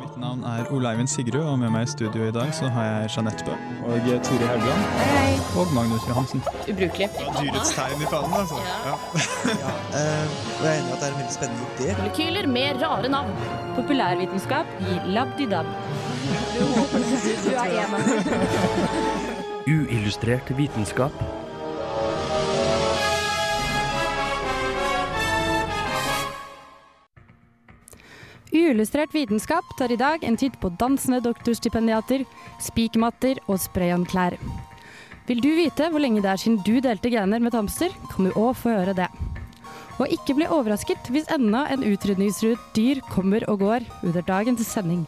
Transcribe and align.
Mitt 0.00 0.14
navn 0.22 0.44
er 0.46 0.68
Oleivind 0.70 1.08
Sigrud, 1.10 1.42
og 1.42 1.56
med 1.58 1.72
meg 1.74 1.88
i 1.88 1.90
studio 1.90 2.28
i 2.28 2.34
dag 2.34 2.52
så 2.54 2.68
har 2.70 2.84
jeg 2.86 3.08
Jeanette 3.16 3.42
Bø 3.48 3.54
og 3.90 4.06
Tore 4.28 4.46
Haugland 4.52 4.82
og 5.58 5.72
Magnus 5.74 6.04
Johansen. 6.06 6.44
Ubrukelig. 6.70 7.08
Dyrets 7.40 7.72
tegn 7.74 8.04
i 8.04 8.06
fanen, 8.12 8.36
altså. 8.42 8.60
Ja. 8.86 8.94
Ja. 9.64 9.72
Eh, 9.98 10.36
og 10.60 10.62
jeg 10.62 10.70
er 10.70 10.78
enig 10.78 10.92
i 10.92 10.94
at 10.94 11.00
det 11.02 11.08
er 11.08 11.10
en 11.10 11.18
veldig 11.18 11.34
spennende 11.34 11.64
idé. 11.74 11.88
Molekyler 11.98 12.46
med 12.54 12.68
rare 12.84 13.08
navn. 13.16 13.34
Populærvitenskap 13.80 14.66
gir 14.84 15.10
labdidab. 15.18 15.66
Du 17.44 17.50
er 17.56 17.68
enig. 17.82 18.00
Uillustrert 19.66 20.56
vitenskap. 20.58 21.14
Uillustrert 28.68 29.14
vitenskap 29.14 29.64
tar 29.78 29.92
i 29.92 29.96
dag 29.96 30.24
en 30.28 30.36
titt 30.36 30.58
på 30.60 30.68
dansende 30.76 31.22
doktorstipendiater, 31.24 32.26
spikermatter 32.60 33.38
og 33.46 33.56
spray-on-klær. 33.62 34.36
Vil 35.28 35.40
du 35.40 35.48
vite 35.56 35.86
hvor 35.88 36.02
lenge 36.04 36.20
det 36.20 36.28
er 36.28 36.42
siden 36.42 36.58
du 36.66 36.74
delte 36.84 37.08
gener 37.12 37.40
med 37.40 37.56
hamster, 37.56 37.94
kan 38.12 38.28
du 38.28 38.36
òg 38.36 38.58
få 38.60 38.74
høre 38.76 38.92
det. 38.98 39.08
Og 39.96 40.12
ikke 40.12 40.36
bli 40.36 40.50
overrasket 40.52 41.08
hvis 41.14 41.30
enda 41.32 41.64
en 41.72 41.86
utrydningstruet 41.88 42.60
dyr 42.76 43.00
kommer 43.08 43.48
og 43.48 43.64
går 43.64 43.88
under 44.02 44.28
dagens 44.28 44.68
sending. 44.68 45.06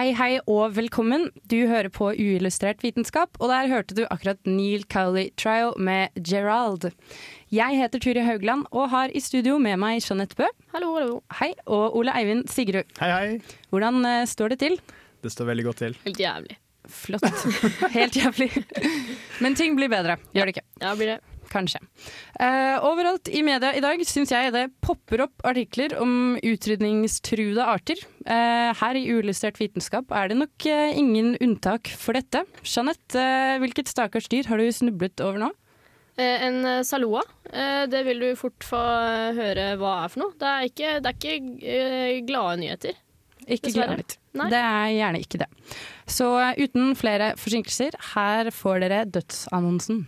Hei, 0.00 0.14
hei 0.16 0.38
og 0.48 0.78
velkommen. 0.78 1.26
Du 1.52 1.58
hører 1.68 1.90
på 1.92 2.06
Uillustrert 2.14 2.80
vitenskap, 2.80 3.34
og 3.36 3.50
der 3.52 3.66
hørte 3.68 3.92
du 3.98 4.06
akkurat 4.06 4.38
Neil 4.48 4.86
Cowley 4.88 5.26
Trio 5.36 5.74
med 5.76 6.16
Gerald. 6.24 6.86
Jeg 7.52 7.76
heter 7.76 8.00
Turi 8.00 8.22
Haugland 8.24 8.64
og 8.70 8.88
har 8.94 9.12
i 9.12 9.20
studio 9.20 9.58
med 9.60 9.76
meg 9.82 10.00
Jeanette 10.00 10.38
Bø. 10.38 10.48
Hallo, 10.72 10.94
hallo. 10.96 11.18
Hei, 11.42 11.50
og 11.68 11.98
Ole 12.00 12.14
Eivind 12.16 12.48
Sigrud. 12.48 12.88
Hei, 12.96 13.10
hei. 13.12 13.58
Hvordan 13.68 14.00
uh, 14.06 14.24
står 14.24 14.54
det 14.54 14.62
til? 14.64 14.80
Det 15.20 15.34
står 15.34 15.50
veldig 15.52 15.68
godt 15.68 15.82
til. 15.84 16.00
Helt 16.06 16.24
jævlig. 16.24 16.56
Flott. 16.88 17.44
Helt 17.92 18.16
jævlig. 18.16 18.48
Men 19.44 19.58
ting 19.58 19.76
blir 19.76 19.92
bedre, 19.92 20.16
gjør 20.32 20.48
det 20.48 20.56
ikke? 20.56 20.68
Ja, 20.80 20.96
blir 20.96 21.12
det. 21.12 21.39
Kanskje. 21.50 21.80
Uh, 22.38 22.78
overalt 22.86 23.26
i 23.26 23.40
media 23.42 23.72
i 23.74 23.82
dag 23.82 23.98
syns 24.06 24.30
jeg 24.30 24.52
det 24.54 24.68
popper 24.84 25.24
opp 25.24 25.42
artikler 25.50 25.96
om 25.98 26.36
utrydningstruede 26.46 27.64
arter. 27.66 27.98
Uh, 28.22 28.70
her 28.78 28.98
i 28.98 29.06
Uillustrert 29.10 29.58
vitenskap 29.58 30.14
er 30.14 30.30
det 30.30 30.38
nok 30.38 30.68
uh, 30.70 30.92
ingen 30.94 31.34
unntak 31.42 31.90
for 31.98 32.14
dette. 32.14 32.44
Jeanette, 32.62 33.26
hvilket 33.64 33.90
stakkars 33.90 34.30
dyr 34.30 34.46
har 34.50 34.62
du 34.62 34.70
snublet 34.70 35.26
over 35.26 35.42
nå? 35.42 35.50
En 36.20 36.84
saloa. 36.84 37.22
Det 37.88 38.00
vil 38.04 38.18
du 38.20 38.26
fort 38.36 38.64
få 38.66 38.80
høre 39.38 39.70
hva 39.80 39.92
er 40.02 40.10
for 40.12 40.20
noe. 40.20 40.34
Det 40.36 40.48
er 40.50 40.66
ikke, 40.68 40.90
det 41.00 41.12
er 41.14 41.14
ikke 41.16 42.26
glade 42.28 42.58
nyheter. 42.60 42.98
Ikke 43.46 43.72
glade 43.72 43.94
nyheter. 43.94 44.18
Det 44.52 44.60
er 44.60 44.90
gjerne 44.98 45.22
ikke 45.24 45.40
det. 45.40 45.48
Så 46.10 46.28
uten 46.60 46.92
flere 46.98 47.32
forsinkelser, 47.40 47.96
her 48.12 48.50
får 48.52 48.82
dere 48.84 49.00
dødsannonsen. 49.16 50.04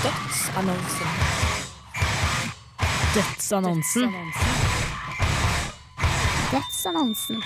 Dødsannonsen. 0.00 1.08
Dødsannonsen. 3.14 4.12
Dødsannonsen. 6.52 7.42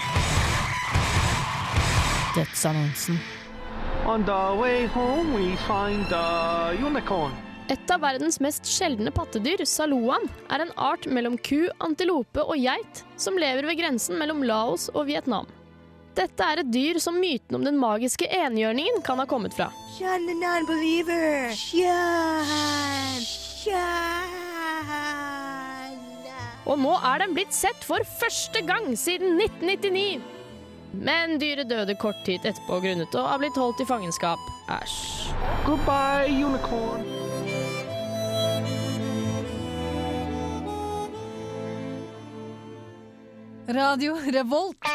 Dødsannonsen. 2.36 3.18
Et 7.68 7.90
av 7.90 8.00
verdens 8.00 8.38
mest 8.40 8.70
sjeldne 8.70 9.10
pattedyr, 9.10 9.64
saloaen, 9.66 10.30
er 10.46 10.62
en 10.62 10.70
art 10.78 11.10
mellom 11.10 11.34
ku, 11.42 11.64
antilope 11.82 12.46
og 12.46 12.54
geit 12.62 13.02
som 13.16 13.34
lever 13.34 13.66
ved 13.66 13.82
grensen 13.82 14.14
mellom 14.22 14.46
Laos 14.46 14.92
og 14.94 15.08
Vietnam. 15.10 15.50
Dette 16.14 16.46
er 16.46 16.62
et 16.62 16.70
dyr 16.70 17.00
som 17.02 17.16
myten 17.18 17.56
om 17.58 17.64
den 17.66 17.78
magiske 17.80 18.28
enhjørningen 18.30 19.02
kan 19.06 19.18
ha 19.18 19.26
kommet 19.26 19.54
fra. 19.56 19.70
Shun 19.96 20.28
the 20.28 20.36
non-believer. 20.38 21.50
Shun. 21.58 23.24
Shun. 23.24 24.44
Og 26.64 26.78
nå 26.80 26.94
er 26.96 27.20
den 27.20 27.34
blitt 27.36 27.52
sett 27.52 27.82
for 27.84 28.06
første 28.20 28.62
gang 28.64 28.94
siden 28.96 29.36
1999. 29.40 30.22
Men 30.94 31.36
dyret 31.42 31.68
døde 31.68 31.96
kort 31.98 32.20
tid 32.24 32.46
etterpå 32.46 32.78
grunnet 32.84 33.16
å 33.18 33.26
ha 33.26 33.34
blitt 33.40 33.58
holdt 33.58 33.82
i 33.82 33.88
fangenskap. 33.88 34.40
Æsj. 34.70 35.34
Goodbye, 35.66 36.30
unicorn. 36.30 37.04
Radio 43.74 44.16
Revolt. 44.28 44.94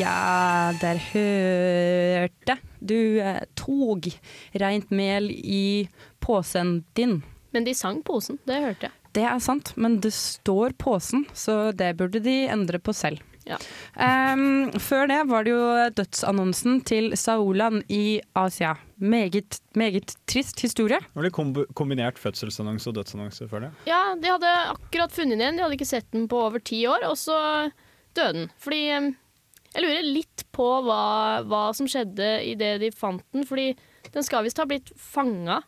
Ja, 0.00 0.72
der 0.80 1.00
hørte 1.12 2.56
du 2.80 3.20
eh, 3.20 3.42
tog 3.54 4.08
rent 4.52 4.90
mel 4.90 5.30
i 5.30 5.88
posen 6.20 6.80
din. 6.96 7.20
Men 7.52 7.66
de 7.66 7.74
sang 7.76 8.02
posen, 8.06 8.38
det 8.48 8.60
hørte 8.62 8.88
jeg. 8.88 8.96
Det 9.16 9.24
er 9.26 9.40
sant, 9.42 9.72
men 9.76 9.98
det 10.02 10.12
står 10.14 10.76
posen, 10.78 11.26
så 11.34 11.72
det 11.74 11.96
burde 11.98 12.22
de 12.22 12.44
endre 12.48 12.78
på 12.78 12.94
selv. 12.94 13.20
Ja. 13.48 13.56
Um, 13.96 14.70
før 14.78 15.08
det 15.10 15.18
var 15.26 15.46
det 15.46 15.54
jo 15.56 15.62
dødsannonsen 15.96 16.82
til 16.86 17.16
Saulan 17.18 17.80
i 17.90 18.20
Asia. 18.38 18.76
Meget, 19.02 19.58
meget 19.74 20.14
trist 20.30 20.60
historie. 20.62 21.00
Det 21.02 21.18
var 21.18 21.26
litt 21.26 21.74
kombinert 21.74 22.20
fødselsannonse 22.20 22.92
og 22.92 23.00
dødsannonse 23.00 23.48
før 23.50 23.66
det. 23.66 23.72
Ja, 23.88 24.14
de 24.20 24.30
hadde 24.30 24.52
akkurat 24.76 25.16
funnet 25.16 25.34
den 25.34 25.42
igjen. 25.42 25.58
De 25.58 25.66
hadde 25.66 25.78
ikke 25.80 25.88
sett 25.88 26.06
den 26.14 26.28
på 26.30 26.44
over 26.44 26.62
ti 26.62 26.84
år, 26.86 27.08
og 27.08 27.18
så 27.18 27.40
døde 28.14 28.36
den. 28.36 28.54
Fordi 28.60 28.84
jeg 29.74 29.84
lurer 29.84 30.06
litt 30.06 30.44
på 30.54 30.68
hva, 30.86 31.02
hva 31.46 31.64
som 31.76 31.88
skjedde 31.90 32.30
idet 32.48 32.78
de 32.82 32.90
fant 32.94 33.22
den. 33.34 33.46
Fordi 33.46 33.72
den 34.10 34.26
skal 34.26 34.46
visst 34.46 34.58
ha 34.58 34.66
blitt 34.68 34.90
fanga 34.98 35.60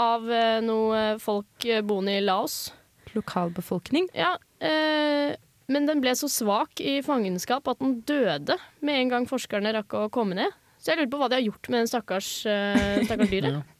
av 0.00 0.26
eh, 0.30 0.58
noe 0.62 1.16
folk 1.22 1.66
eh, 1.66 1.82
boende 1.82 2.18
i 2.18 2.24
Laos. 2.24 2.68
Lokalbefolkning. 3.16 4.10
Ja, 4.14 4.36
eh, 4.62 5.34
men 5.70 5.86
den 5.86 6.02
ble 6.02 6.12
så 6.18 6.28
svak 6.30 6.82
i 6.82 6.98
fangenskap 7.06 7.68
at 7.70 7.80
den 7.82 8.00
døde 8.06 8.58
med 8.84 9.00
en 9.00 9.14
gang 9.14 9.28
forskerne 9.30 9.72
rakk 9.76 9.96
å 9.96 10.08
komme 10.12 10.38
ned. 10.38 10.56
Så 10.80 10.92
jeg 10.92 11.02
lurer 11.02 11.10
på 11.12 11.18
hva 11.20 11.28
de 11.28 11.36
har 11.36 11.44
gjort 11.44 11.68
med 11.68 11.82
den 11.82 11.90
stakkars, 11.90 12.28
eh, 12.48 13.02
stakkars 13.04 13.32
dyret. 13.34 13.74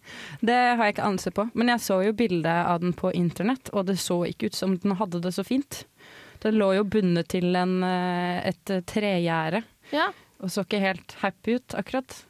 Det 0.45 0.57
har 0.57 0.83
jeg 0.85 0.97
ikke 0.97 1.07
anelse 1.07 1.33
på, 1.35 1.47
men 1.57 1.73
jeg 1.73 1.85
så 1.85 2.01
jo 2.05 2.17
bildet 2.17 2.67
av 2.67 2.83
den 2.83 2.93
på 2.97 3.13
internett, 3.17 3.73
og 3.73 3.89
det 3.89 3.97
så 4.03 4.21
ikke 4.29 4.51
ut 4.51 4.59
som 4.59 4.77
den 4.83 4.97
hadde 5.01 5.23
det 5.25 5.33
så 5.37 5.45
fint. 5.47 5.85
Den 6.41 6.57
lå 6.61 6.71
jo 6.79 6.85
bundet 6.89 7.29
til 7.35 7.55
en, 7.57 7.83
eh, 7.85 8.49
et 8.51 8.73
tregjerde, 8.89 9.63
Ja, 9.93 10.11
og 10.41 10.49
så 10.53 10.63
ikke 10.65 10.81
helt 10.81 11.13
happy 11.21 11.59
ut, 11.59 11.75
akkurat. 11.77 12.23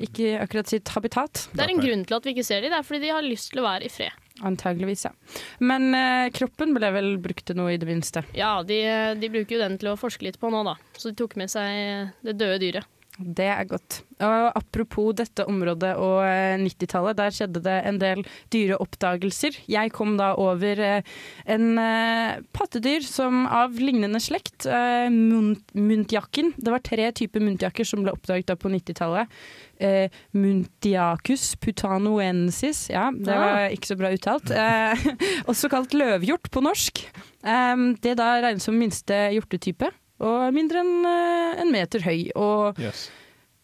Ikke 0.00 0.36
akkurat 0.40 0.70
sitt 0.70 0.88
habitat. 0.94 1.48
Det 1.52 1.64
er 1.64 1.72
en 1.74 1.82
grunn 1.82 2.04
til 2.06 2.16
at 2.16 2.24
vi 2.24 2.32
ikke 2.36 2.46
ser 2.46 2.62
dem, 2.62 2.70
det 2.70 2.78
er 2.78 2.86
fordi 2.86 3.00
de 3.08 3.12
har 3.12 3.26
lyst 3.26 3.50
til 3.52 3.60
å 3.60 3.66
være 3.66 3.88
i 3.88 3.92
fred. 3.92 4.14
Antageligvis, 4.46 5.02
ja. 5.08 5.10
Men 5.58 5.88
eh, 5.98 6.28
kroppen 6.30 6.72
ble 6.76 6.92
vel 6.94 7.16
brukt 7.18 7.44
til 7.50 7.58
noe 7.58 7.74
i 7.74 7.80
det 7.82 7.88
minste. 7.88 8.22
Ja, 8.38 8.62
de, 8.62 8.78
de 9.18 9.30
bruker 9.34 9.56
jo 9.56 9.64
den 9.64 9.74
til 9.82 9.90
å 9.90 9.96
forske 9.98 10.28
litt 10.28 10.38
på 10.38 10.52
nå, 10.54 10.62
da. 10.64 10.76
Så 10.96 11.10
de 11.10 11.18
tok 11.18 11.34
med 11.40 11.50
seg 11.50 12.12
det 12.22 12.36
døde 12.38 12.60
dyret. 12.62 12.86
Det 13.18 13.46
er 13.50 13.66
godt. 13.66 14.02
Og 14.22 14.52
apropos 14.58 15.10
dette 15.18 15.42
området 15.50 15.90
og 15.98 16.20
eh, 16.22 16.54
90-tallet, 16.62 17.18
der 17.18 17.34
skjedde 17.34 17.62
det 17.64 17.74
en 17.90 17.98
del 17.98 18.22
dyreoppdagelser. 18.54 19.58
Jeg 19.70 19.92
kom 19.94 20.14
da 20.20 20.32
over 20.38 20.82
eh, 20.82 21.10
en 21.50 21.80
eh, 21.82 22.38
pattedyr 22.54 23.02
som 23.06 23.42
av 23.50 23.74
lignende 23.82 24.22
slekt, 24.22 24.68
eh, 24.70 25.10
muntjakken. 25.10 26.54
Det 26.58 26.74
var 26.74 26.84
tre 26.86 27.10
typer 27.18 27.42
muntjakker 27.42 27.90
som 27.90 28.06
ble 28.06 28.14
oppdaget 28.14 28.52
da 28.52 28.58
på 28.58 28.70
90-tallet. 28.70 29.38
Eh, 29.82 30.14
Muntiacus 30.38 31.52
putanoensis, 31.62 32.86
ja, 32.90 33.08
det 33.14 33.34
var 33.34 33.66
ikke 33.74 33.92
så 33.92 33.98
bra 33.98 34.14
uttalt. 34.14 34.54
Eh, 34.54 35.08
også 35.50 35.70
kalt 35.74 35.94
løvhjort 35.98 36.50
på 36.54 36.62
norsk. 36.62 37.02
Eh, 37.42 37.88
det 38.02 38.18
da 38.22 38.36
regnes 38.46 38.70
som 38.70 38.78
minste 38.78 39.26
hjortetype, 39.34 39.90
og 40.18 40.34
er 40.48 40.54
mindre 40.56 40.82
enn 40.84 41.08
eh, 41.12 41.62
en 41.64 41.72
meter 41.74 42.04
høy. 42.06 42.28
Og 42.38 42.78
Yes. 42.82 43.08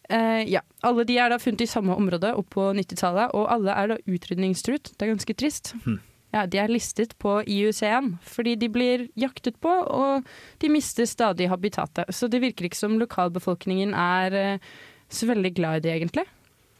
Eh, 0.09 0.43
ja, 0.49 0.61
alle 0.85 1.05
de 1.07 1.17
er 1.17 1.31
da 1.33 1.39
funnet 1.41 1.63
i 1.65 1.69
samme 1.69 1.95
område 1.97 2.33
opp 2.37 2.51
på 2.53 2.67
90-tallet, 2.77 3.33
og 3.33 3.47
alle 3.51 3.73
er 3.73 3.93
da 3.93 3.97
utrydningstruet. 4.05 4.93
Det 4.93 5.05
er 5.05 5.13
ganske 5.15 5.37
trist. 5.37 5.73
Hmm. 5.85 5.97
ja, 6.35 6.45
de 6.51 6.59
er 6.59 6.71
listet 6.71 7.15
på 7.21 7.37
IUCN 7.47 8.17
fordi 8.27 8.57
de 8.59 8.69
blir 8.69 9.07
jaktet 9.15 9.57
på, 9.63 9.71
og 9.71 10.27
de 10.61 10.71
mister 10.71 11.07
stadig 11.09 11.49
habitatet. 11.49 12.11
Så 12.13 12.29
det 12.29 12.43
virker 12.43 12.67
ikke 12.69 12.81
som 12.81 12.99
lokalbefolkningen 13.01 13.95
er 13.97 14.39
eh, 14.39 14.73
så 15.09 15.29
veldig 15.31 15.53
glad 15.57 15.81
i 15.81 15.87
de, 15.87 15.95
egentlig. 15.95 16.25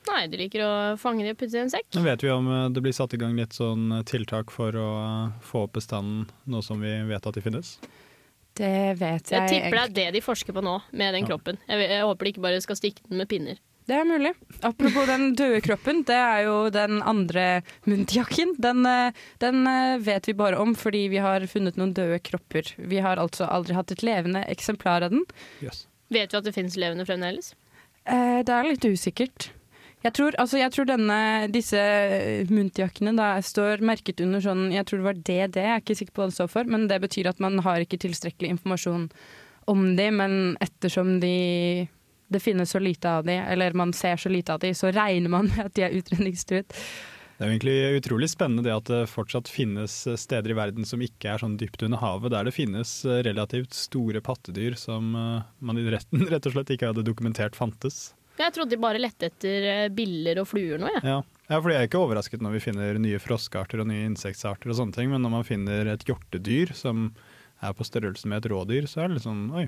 Nei, 0.06 0.27
de 0.30 0.38
liker 0.38 0.62
å 0.62 0.74
fange 1.01 1.25
de 1.25 1.31
og 1.33 1.39
putte 1.39 1.57
i 1.57 1.63
en 1.63 1.72
sekk. 1.74 1.88
Nå 1.98 2.04
vet 2.06 2.22
vi 2.22 2.30
om 2.30 2.45
eh, 2.51 2.68
det 2.75 2.83
blir 2.86 2.94
satt 2.94 3.16
i 3.18 3.22
gang 3.22 3.33
litt 3.39 3.57
sånn 3.57 4.04
tiltak 4.06 4.54
for 4.54 4.75
å 4.77 4.89
få 5.42 5.66
opp 5.66 5.80
bestanden, 5.80 6.27
nå 6.45 6.62
som 6.62 6.83
vi 6.83 6.94
vet 7.10 7.25
at 7.25 7.39
de 7.39 7.42
finnes. 7.42 7.80
Det 8.56 8.96
vet 9.00 9.31
jeg. 9.31 9.36
Jeg 9.36 9.52
tipper 9.52 9.78
det 9.78 9.86
er 9.86 9.96
det 9.96 10.19
de 10.19 10.24
forsker 10.24 10.56
på 10.56 10.63
nå, 10.63 10.78
med 10.96 11.16
den 11.18 11.28
kroppen. 11.28 11.60
Jeg, 11.68 11.88
jeg 11.92 12.04
håper 12.07 12.28
de 12.28 12.36
ikke 12.36 12.44
bare 12.46 12.62
skal 12.63 12.80
stikke 12.80 13.04
den 13.10 13.19
med 13.19 13.30
pinner. 13.31 13.60
Det 13.86 13.94
er 13.94 14.06
mulig. 14.07 14.31
Apropos 14.66 15.06
den 15.06 15.36
døde 15.38 15.60
kroppen, 15.62 16.00
det 16.07 16.16
er 16.18 16.40
jo 16.48 16.54
den 16.74 17.04
andre 17.06 17.62
muntjakken. 17.86 18.56
Den, 18.57 18.81
eh, 18.90 19.25
den 19.44 19.68
eh, 19.69 20.00
vet 20.02 20.25
vi 20.25 20.34
bare 20.34 20.57
om 20.57 20.74
fordi 20.74 21.04
vi 21.13 21.22
har 21.22 21.46
funnet 21.52 21.78
noen 21.78 21.94
døde 21.94 22.18
kropper. 22.25 22.72
Vi 22.78 23.04
har 23.06 23.22
altså 23.22 23.46
aldri 23.46 23.78
hatt 23.78 23.94
et 23.94 24.02
levende 24.06 24.42
eksemplar 24.50 25.06
av 25.06 25.13
den. 25.13 25.22
Yes. 25.62 25.84
Vet 26.10 26.34
vi 26.34 26.40
at 26.40 26.48
det 26.48 26.56
finnes 26.56 26.80
levende 26.81 27.06
fremdeles? 27.06 27.54
Eh, 28.10 28.42
det 28.46 28.56
er 28.56 28.72
litt 28.72 28.90
usikkert. 28.90 29.51
Jeg 30.03 30.13
tror, 30.13 30.36
altså, 30.38 30.59
jeg 30.59 30.69
tror 30.74 30.86
denne, 30.89 31.19
disse 31.50 31.80
muntjakkene 32.51 33.15
da, 33.18 33.31
står 33.42 33.81
merket 33.86 34.21
under 34.21 34.44
sånn 34.44 34.68
Jeg 34.74 34.86
tror 34.86 35.01
det 35.01 35.07
var 35.07 35.18
DD, 35.18 35.57
jeg 35.63 35.71
er 35.74 35.81
ikke 35.81 35.97
sikker 35.97 36.13
på 36.13 36.21
hva 36.21 36.30
det 36.30 36.38
står 36.38 36.51
for. 36.51 36.69
Men 36.69 36.86
det 36.92 37.00
betyr 37.01 37.31
at 37.31 37.42
man 37.42 37.57
har 37.65 37.81
ikke 37.81 38.01
tilstrekkelig 38.03 38.53
informasjon 38.57 39.09
om 39.71 39.86
de, 39.97 40.07
men 40.13 40.39
ettersom 40.62 41.18
de 41.24 41.36
det 42.27 42.42
finnes 42.42 42.71
så 42.71 42.80
lite 42.81 43.09
av 43.09 43.25
de, 43.25 43.36
eller 43.38 43.75
man 43.77 43.92
ser 43.94 44.18
så 44.18 44.30
lite 44.30 44.53
av 44.53 44.59
de, 44.63 44.71
så 44.74 44.89
regner 44.94 45.30
man 45.30 45.50
med 45.51 45.68
at 45.68 45.75
de 45.77 45.83
er 45.86 45.94
utrydningstruet. 45.94 46.74
Det 47.36 47.44
er 47.44 47.50
jo 47.50 47.56
egentlig 47.57 48.00
utrolig 48.00 48.30
spennende 48.31 48.63
det 48.63 48.71
at 48.71 48.88
det 48.88 49.01
fortsatt 49.12 49.50
finnes 49.51 49.94
steder 50.18 50.53
i 50.53 50.56
verden 50.56 50.88
som 50.88 51.01
ikke 51.03 51.33
er 51.33 51.41
sånn 51.41 51.57
dypt 51.59 51.83
under 51.83 52.00
havet, 52.00 52.31
der 52.31 52.48
det 52.48 52.56
finnes 52.56 52.94
eh, 53.03 53.19
relativt 53.27 53.75
store 53.75 54.21
pattedyr 54.24 54.77
som 54.80 55.12
eh, 55.19 55.41
man 55.59 55.81
i 55.81 55.83
retten 55.91 56.24
rett 56.31 56.48
og 56.48 56.56
slett 56.56 56.71
ikke 56.71 56.94
hadde 56.94 57.03
dokumentert 57.06 57.57
fantes. 57.59 58.13
Jeg 58.40 58.56
trodde 58.56 58.76
de 58.76 58.82
bare 58.82 59.00
lette 59.02 59.30
etter 59.30 59.68
eh, 59.70 59.88
biller 59.96 60.42
og 60.42 60.50
fluer 60.50 60.82
nå, 60.82 60.90
jeg. 60.98 61.04
Ja. 61.08 61.20
ja, 61.48 61.58
fordi 61.58 61.76
jeg 61.76 61.86
er 61.86 61.90
ikke 61.90 62.04
overrasket 62.04 62.44
når 62.44 62.58
vi 62.58 62.64
finner 62.68 63.00
nye 63.02 63.22
froskarter 63.24 63.84
og 63.84 63.90
nye 63.92 64.10
insektsarter 64.10 64.74
og 64.74 64.80
sånne 64.82 64.98
ting, 64.98 65.12
men 65.14 65.24
når 65.24 65.36
man 65.38 65.48
finner 65.48 65.92
et 65.94 66.06
hjortedyr 66.08 66.76
som 66.76 67.10
er 67.64 67.76
på 67.76 67.88
størrelse 67.88 68.28
med 68.28 68.44
et 68.44 68.50
rådyr, 68.52 68.90
så 68.92 69.04
er 69.04 69.10
det 69.10 69.20
litt 69.20 69.28
sånn 69.28 69.48
oi, 69.56 69.66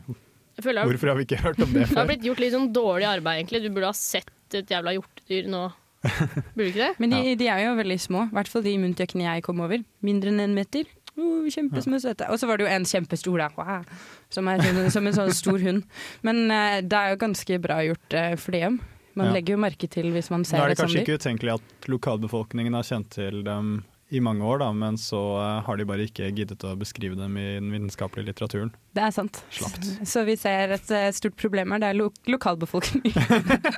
Jeg 0.60 0.68
føler 0.68 0.90
hvorfor 0.90 1.14
har 1.14 1.20
vi 1.20 1.28
ikke 1.30 1.42
hørt 1.46 1.64
om 1.64 1.72
det 1.72 1.86
før? 1.88 1.94
det 1.96 2.02
har 2.02 2.12
blitt 2.12 2.28
gjort 2.28 2.44
litt 2.44 2.56
sånn 2.58 2.72
dårlig 2.76 3.10
arbeid, 3.10 3.42
egentlig. 3.42 3.64
Du 3.64 3.72
burde 3.72 3.92
ha 3.94 3.98
sett 3.98 4.58
et 4.58 4.76
jævla 4.76 4.96
hjortedyr 4.98 5.52
nå. 5.54 5.68
Burde 6.08 6.62
du 6.62 6.70
ikke 6.70 6.84
det? 6.84 6.94
Men 7.02 7.16
de, 7.16 7.34
de 7.40 7.48
er 7.52 7.64
jo 7.66 7.72
veldig 7.80 7.98
små, 8.00 8.28
i 8.30 8.36
hvert 8.38 8.52
fall 8.52 8.64
de 8.68 8.76
muntjakkene 8.80 9.26
jeg 9.26 9.44
kom 9.48 9.64
over. 9.66 9.82
Mindre 10.06 10.32
enn 10.32 10.44
en 10.44 10.56
meter. 10.56 10.88
Oh, 11.18 11.48
kjempesmå 11.50 11.98
søte. 12.02 12.28
Og 12.30 12.38
så 12.40 12.46
var 12.50 12.60
det 12.60 12.68
jo 12.68 12.74
en 12.76 12.86
kjempestor 12.86 13.40
da, 13.42 13.48
wow, 13.58 13.86
som 14.30 14.48
er 14.52 14.62
som 14.94 15.08
en 15.10 15.16
sånn 15.18 15.34
stor 15.34 15.58
hund. 15.64 15.84
Men 16.28 16.44
uh, 16.52 16.78
det 16.86 16.94
er 17.00 17.16
jo 17.16 17.22
ganske 17.26 17.58
bra 17.64 17.80
gjort 17.88 18.14
uh, 18.14 18.36
for 18.38 18.52
det. 18.58 18.70
Man 19.18 19.32
Ja. 19.32 19.34
legger 19.34 19.56
jo 19.56 19.62
merke 19.64 19.88
til 19.90 20.12
hvis 20.14 20.30
man 20.30 20.44
ser 20.46 20.60
er 20.62 20.68
det 20.70 20.76
det 20.76 20.78
som 20.78 20.86
kanskje 20.92 21.02
ikke 21.02 21.18
utenkelig 21.18 21.54
at 21.56 21.88
lokalbefolkningen 21.90 22.74
har 22.78 22.86
kjent 22.86 23.10
til 23.16 23.40
dem 23.48 23.80
i 24.10 24.22
mange 24.24 24.46
år, 24.48 24.62
da, 24.62 24.70
men 24.72 24.96
så 25.00 25.20
eh, 25.42 25.64
har 25.66 25.78
de 25.78 25.86
bare 25.88 26.06
ikke 26.08 26.30
giddet 26.32 26.64
å 26.64 26.78
beskrive 26.80 27.18
dem 27.20 27.34
i 27.36 27.48
den 27.58 27.74
vitenskapelige 27.74 28.30
litteraturen. 28.30 28.70
Det 28.96 29.04
er 29.04 29.12
sant. 29.12 29.42
Slapt. 29.52 29.84
Så 30.12 30.24
vi 30.28 30.38
ser 30.40 30.72
et 30.78 30.92
eh, 30.96 31.10
stort 31.16 31.36
problem 31.40 31.74
her. 31.76 31.82
Det 31.84 31.90
er 31.92 31.98
lo 32.00 32.08
lokalbefolkningen. 32.32 33.14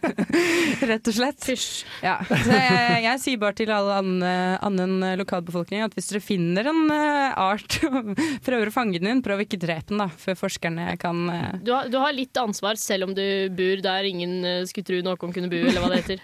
Rett 0.91 1.09
og 1.09 1.17
slett. 1.17 1.41
Fysj. 1.43 1.81
Ja. 2.05 2.19
Så 2.29 2.53
jeg, 2.53 2.99
jeg 3.07 3.23
sier 3.23 3.41
bare 3.41 3.57
til 3.57 3.73
alle 3.73 3.97
annen, 4.03 4.27
annen 4.69 5.17
lokalbefolkning 5.19 5.81
at 5.87 5.97
hvis 5.97 6.11
dere 6.11 6.21
finner 6.23 6.69
en 6.69 6.93
eh, 6.93 7.33
art 7.33 7.79
og 7.89 8.13
prøver 8.45 8.69
å 8.69 8.75
fange 8.75 9.01
den 9.01 9.09
inn, 9.09 9.25
prøv 9.25 9.43
ikke 9.47 9.59
drepe 9.59 9.89
den 9.89 10.03
da, 10.03 10.11
før 10.13 10.37
forskerne 10.45 10.91
kan 11.01 11.25
eh, 11.33 11.57
Du 11.65 11.73
har, 11.73 11.89
du 11.89 11.97
har 12.03 12.13
litt 12.13 12.37
ansvar 12.37 12.77
selv 12.79 13.09
om 13.09 13.17
du 13.17 13.25
bor 13.57 13.81
der 13.81 14.07
ingen 14.07 14.39
eh, 14.45 14.61
skulle 14.69 14.91
tro 14.91 15.01
noen 15.09 15.33
kunne 15.33 15.49
bo, 15.49 15.63
eller 15.65 15.81
hva 15.81 15.89
det 15.89 16.03
heter. 16.03 16.23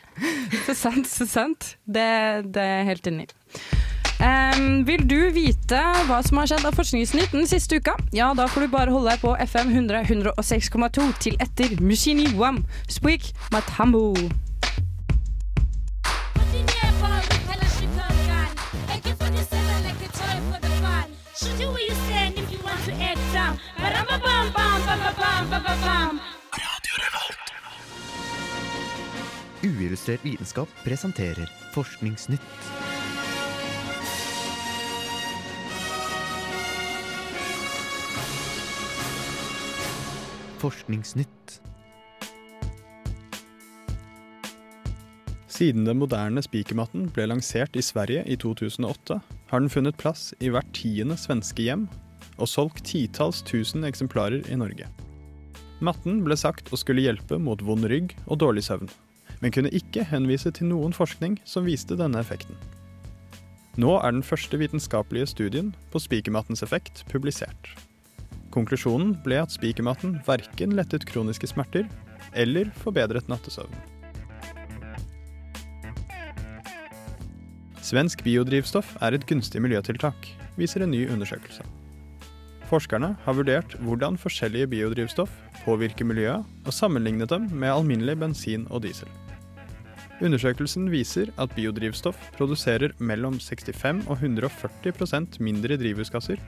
Så 0.70 0.78
sant, 0.78 1.10
så 1.10 1.26
sant. 1.30 1.74
Det, 1.86 2.08
det 2.54 2.70
er 2.78 2.88
helt 2.94 3.10
enig 3.10 3.30
i. 3.32 3.95
Em, 4.24 4.86
vil 4.88 5.04
du 5.08 5.18
vite 5.36 5.80
hva 6.08 6.22
som 6.24 6.40
har 6.40 6.48
skjedd 6.48 6.66
av 6.68 6.78
Forskningsnytt 6.78 7.36
den 7.36 7.48
siste 7.50 7.82
uka? 7.82 7.98
Ja, 8.16 8.32
da 8.38 8.48
får 8.48 8.66
du 8.66 8.72
bare 8.72 8.94
holde 8.94 9.12
deg 9.12 9.22
på 9.24 9.36
FM 9.44 9.74
100 9.76 10.06
106,2 10.08 11.12
til 11.20 11.38
etter 11.44 11.76
Mushini 11.84 12.30
Wam 12.40 12.64
Squeak 12.88 13.34
Matambo. 13.52 14.14
Uillustrert 29.66 30.22
vitenskap 30.24 30.70
presenterer 30.86 31.50
Forskningsnytt. 31.74 32.95
Forskningsnytt. 40.66 41.60
Siden 45.48 45.86
den 45.86 46.00
moderne 46.02 46.42
spikermatten 46.42 47.06
ble 47.14 47.28
lansert 47.30 47.78
i 47.78 47.84
Sverige 47.86 48.24
i 48.26 48.38
2008, 48.42 49.20
har 49.52 49.62
den 49.62 49.70
funnet 49.70 50.00
plass 50.02 50.32
i 50.42 50.50
hvert 50.50 50.72
tiende 50.74 51.20
svenske 51.22 51.68
hjem 51.68 51.86
og 52.42 52.50
solgt 52.50 52.82
titalls 52.90 53.44
tusen 53.46 53.86
eksemplarer 53.86 54.42
i 54.50 54.58
Norge. 54.58 54.90
Matten 55.86 56.24
ble 56.26 56.36
sagt 56.40 56.74
å 56.74 56.82
skulle 56.82 57.06
hjelpe 57.06 57.38
mot 57.38 57.62
vond 57.62 57.86
rygg 57.92 58.18
og 58.26 58.42
dårlig 58.42 58.66
søvn, 58.66 58.90
men 59.44 59.54
kunne 59.54 59.74
ikke 59.76 60.08
henvise 60.10 60.50
til 60.56 60.72
noen 60.74 60.98
forskning 60.98 61.38
som 61.46 61.70
viste 61.70 62.00
denne 62.00 62.26
effekten. 62.26 62.58
Nå 63.78 64.00
er 64.00 64.16
den 64.16 64.26
første 64.26 64.58
vitenskapelige 64.58 65.30
studien 65.30 65.76
på 65.94 66.02
spikermattens 66.02 66.66
effekt 66.66 67.06
publisert. 67.12 67.76
Konklusjonen 68.56 69.18
ble 69.26 69.42
at 69.44 69.52
spikermaten 69.52 70.16
verken 70.24 70.78
lettet 70.78 71.04
kroniske 71.10 71.50
smerter 71.52 71.90
eller 72.40 72.72
forbedret 72.80 73.28
nattesøvn. 73.28 73.74
Svensk 77.86 78.24
biodrivstoff 78.26 78.96
er 79.04 79.14
et 79.14 79.26
gunstig 79.30 79.60
miljøtiltak, 79.62 80.32
viser 80.58 80.82
en 80.86 80.96
ny 80.96 81.04
undersøkelse. 81.12 81.68
Forskerne 82.66 83.12
har 83.28 83.36
vurdert 83.38 83.76
hvordan 83.86 84.16
forskjellige 84.18 84.72
biodrivstoff 84.72 85.30
påvirker 85.66 86.08
miljøet, 86.08 86.48
og 86.66 86.74
sammenlignet 86.74 87.30
dem 87.30 87.46
med 87.52 87.70
alminnelig 87.70 88.18
bensin 88.24 88.66
og 88.72 88.82
diesel. 88.88 89.12
Undersøkelsen 90.24 90.88
viser 90.90 91.30
at 91.38 91.52
biodrivstoff 91.54 92.18
produserer 92.38 92.96
mellom 92.98 93.36
65 93.38 94.08
og 94.08 94.24
140% 94.24 95.42
mindre 95.44 95.78
drivhusgasser, 95.78 96.40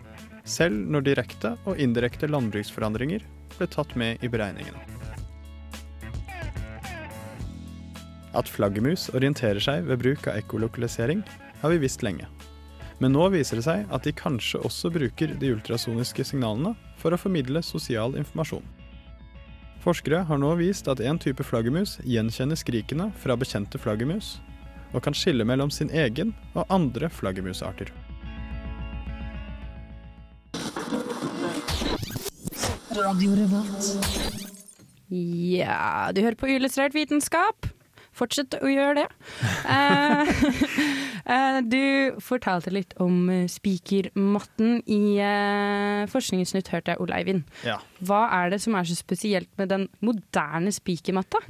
selv 0.48 0.88
når 0.92 1.06
direkte 1.10 1.56
og 1.68 1.80
indirekte 1.82 2.30
landbruksforandringer 2.32 3.26
ble 3.58 3.68
tatt 3.72 3.94
med 4.00 4.24
i 4.24 4.30
beregningene. 4.32 4.80
At 8.38 8.50
flaggermus 8.52 9.08
orienterer 9.18 9.62
seg 9.64 9.88
ved 9.88 10.02
bruk 10.04 10.28
av 10.30 10.38
ekkolokalisering, 10.38 11.24
har 11.62 11.74
vi 11.74 11.82
visst 11.82 12.04
lenge. 12.06 12.28
Men 13.02 13.14
nå 13.14 13.28
viser 13.34 13.60
det 13.60 13.66
seg 13.66 13.94
at 13.94 14.06
de 14.06 14.14
kanskje 14.14 14.62
også 14.66 14.92
bruker 14.94 15.36
de 15.42 15.54
ultrasoniske 15.54 16.26
signalene 16.32 16.74
for 17.02 17.14
å 17.14 17.22
formidle 17.22 17.62
sosial 17.66 18.18
informasjon. 18.18 18.66
Forskere 19.84 20.24
har 20.28 20.42
nå 20.42 20.50
vist 20.60 20.90
at 20.92 21.02
en 21.06 21.20
type 21.22 21.46
flaggermus 21.46 21.98
gjenkjenner 22.04 22.58
skrikene 22.60 23.12
fra 23.22 23.38
bekjente 23.40 23.80
flaggermus, 23.82 24.38
og 24.96 25.04
kan 25.06 25.16
skille 25.18 25.46
mellom 25.46 25.72
sin 25.74 25.92
egen 25.94 26.34
og 26.56 26.66
andre 26.74 27.10
flaggermusarter. 27.14 27.92
Radio 32.98 33.34
Revolt. 33.38 33.88
Ja, 35.14 36.10
du 36.16 36.22
hører 36.24 36.38
på 36.40 36.50
Uillustrert 36.50 36.96
vitenskap. 36.98 37.68
Fortsett 38.18 38.58
å 38.58 38.72
gjøre 38.72 39.04
det. 39.04 39.08
Eh, 41.28 41.58
du 41.60 42.16
fortalte 42.24 42.72
litt 42.72 42.94
om 43.04 43.26
eh, 43.28 43.50
spikermatten 43.52 44.78
i 44.88 45.18
eh, 45.20 46.06
Forskningsnytt, 46.08 46.70
hørte 46.72 46.94
jeg, 46.94 47.02
Ole 47.04 47.18
Eivind. 47.18 47.50
Ja. 47.68 47.76
Hva 48.00 48.22
er 48.38 48.54
det 48.54 48.62
som 48.64 48.78
er 48.80 48.88
så 48.88 48.96
spesielt 48.96 49.50
med 49.60 49.74
den 49.74 49.90
moderne 50.00 50.72
spikermatta? 50.72 51.42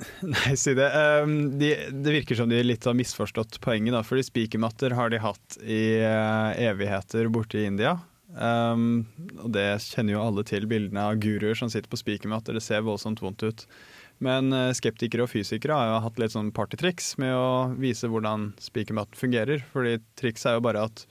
Nei, 0.32 0.54
si 0.56 0.72
det. 0.78 0.88
Um, 0.96 1.58
de, 1.60 1.74
det 1.92 2.16
virker 2.16 2.40
som 2.40 2.48
de 2.48 2.62
litt 2.64 2.88
har 2.88 2.96
misforstått 2.96 3.60
poenget, 3.60 3.92
da. 3.98 4.00
Fordi 4.00 4.24
spikermatter 4.30 4.96
har 4.96 5.12
de 5.12 5.20
hatt 5.20 5.60
i 5.60 5.82
uh, 6.00 6.56
evigheter 6.56 7.28
borte 7.28 7.60
i 7.60 7.68
India. 7.68 7.98
Um, 8.30 9.06
og 9.40 9.50
det 9.56 9.66
kjenner 9.88 10.14
jo 10.14 10.22
alle 10.22 10.44
til, 10.46 10.68
bildene 10.70 11.08
av 11.10 11.18
guruer 11.22 11.58
som 11.58 11.70
sitter 11.72 11.90
på 11.90 11.98
spikermatter. 12.00 12.54
Det 12.56 12.62
ser 12.64 12.84
voldsomt 12.86 13.22
vondt 13.24 13.46
ut. 13.46 13.64
Men 14.20 14.52
eh, 14.52 14.74
skeptikere 14.76 15.24
og 15.24 15.32
fysikere 15.32 15.76
har 15.78 15.88
jo 15.88 16.02
hatt 16.04 16.18
litt 16.20 16.34
sånn 16.34 16.52
partytriks 16.52 17.14
med 17.22 17.32
å 17.32 17.70
vise 17.80 18.08
hvordan 18.10 18.50
spikermatten 18.60 19.16
fungerer. 19.16 19.64
Fordi 19.72 19.96
trikset 20.20 20.52
er 20.52 20.58
jo 20.58 20.66
bare 20.68 20.84
at 20.90 21.06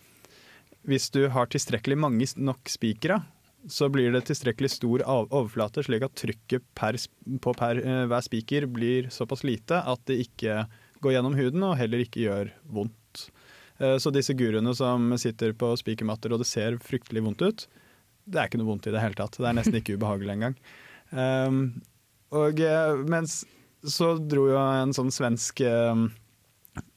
hvis 0.89 1.09
du 1.13 1.23
har 1.33 1.49
tilstrekkelig 1.49 1.97
mange 1.99 2.27
nok 2.37 2.69
spikere, 2.69 3.19
så 3.67 3.89
blir 3.91 4.13
det 4.13 4.23
tilstrekkelig 4.29 4.69
stor 4.71 5.03
overflate, 5.09 5.83
slik 5.83 6.05
at 6.05 6.15
trykket 6.15 6.63
per, 6.77 6.95
på 7.43 7.55
per, 7.57 7.81
eh, 7.81 8.05
hver 8.07 8.23
spiker 8.23 8.69
blir 8.71 9.09
såpass 9.11 9.43
lite 9.43 9.81
at 9.81 10.05
det 10.07 10.21
ikke 10.27 10.63
går 11.03 11.17
gjennom 11.17 11.35
huden 11.35 11.65
og 11.65 11.77
heller 11.79 12.05
ikke 12.05 12.23
gjør 12.27 12.53
vondt. 12.69 12.95
Eh, 13.79 13.97
Så 13.97 14.11
disse 14.13 14.35
guruene 14.37 14.75
som 14.75 15.11
sitter 15.17 15.55
på 15.57 15.71
spikermatter 15.79 16.33
og 16.33 16.43
det 16.43 16.49
ser 16.49 16.77
fryktelig 16.83 17.23
vondt 17.25 17.45
ut, 17.45 17.67
det 18.29 18.39
er 18.39 18.49
ikke 18.49 18.59
noe 18.61 18.73
vondt 18.73 18.89
i 18.89 18.93
det 18.93 19.01
hele 19.01 19.17
tatt. 19.17 19.39
Det 19.39 19.47
er 19.49 19.57
nesten 19.57 19.79
ikke 19.79 19.95
ubehagelig 19.97 20.35
engang. 20.35 20.57
Um, 21.09 21.61
og 22.35 22.59
eh, 22.61 23.03
mens 23.09 23.41
så 23.81 24.13
dro 24.19 24.49
jo 24.51 24.59
en 24.59 24.93
sånn 24.93 25.09
svensk 25.13 25.63
um, 25.65 26.09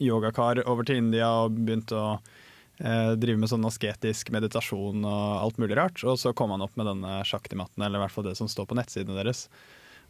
yogakar 0.02 0.60
over 0.66 0.84
til 0.84 1.00
India 1.00 1.30
og 1.44 1.54
begynte 1.56 1.96
å 1.96 2.08
uh, 2.18 3.12
drive 3.16 3.38
med 3.40 3.48
sånn 3.48 3.64
asketisk 3.64 4.32
meditasjon 4.34 5.06
og 5.06 5.28
alt 5.38 5.62
mulig 5.62 5.78
rart. 5.78 6.02
Og 6.04 6.18
så 6.20 6.34
kom 6.36 6.52
han 6.52 6.66
opp 6.66 6.76
med 6.76 6.90
denne 6.90 7.22
sjaktimatten, 7.28 7.86
eller 7.86 8.02
i 8.02 8.04
hvert 8.04 8.16
fall 8.18 8.28
det 8.28 8.36
som 8.36 8.50
står 8.50 8.68
på 8.68 8.76
nettsidene 8.76 9.16
deres. 9.22 9.46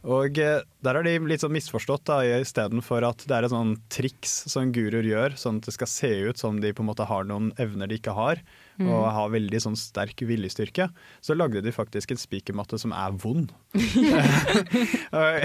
Og 0.03 0.39
eh, 0.43 0.61
der 0.83 0.97
har 0.99 1.07
de 1.07 1.13
litt 1.31 1.45
sånn 1.45 1.55
misforstått, 1.55 2.03
da, 2.11 2.17
istedenfor 2.43 3.05
at 3.07 3.23
det 3.31 3.37
er 3.37 3.47
et 3.47 3.53
sånn 3.53 3.77
triks 3.93 4.33
som 4.51 4.73
guruer 4.75 5.07
gjør, 5.07 5.37
sånn 5.39 5.61
at 5.61 5.69
det 5.69 5.75
skal 5.77 5.91
se 5.91 6.11
ut 6.31 6.41
som 6.43 6.59
de 6.63 6.73
på 6.75 6.83
en 6.83 6.89
måte 6.91 7.07
har 7.07 7.29
noen 7.29 7.53
evner 7.63 7.87
de 7.91 8.01
ikke 8.01 8.17
har, 8.19 8.43
Mm. 8.81 8.89
og 8.89 9.03
har 9.13 9.29
veldig 9.29 9.59
sånn 9.61 9.75
sterk 9.77 10.23
viljestyrke, 10.25 10.87
så 11.21 11.35
lagde 11.37 11.61
de 11.63 11.71
faktisk 11.77 12.15
en 12.15 12.17
spikermatte 12.19 12.79
som 12.81 12.91
er 12.97 13.13
vond. 13.21 13.53
og, 15.13 15.43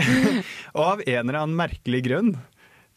av 0.80 1.02
en 1.04 1.28
eller 1.28 1.42
annen 1.42 1.58
merkelig 1.60 2.06
grunn 2.08 2.38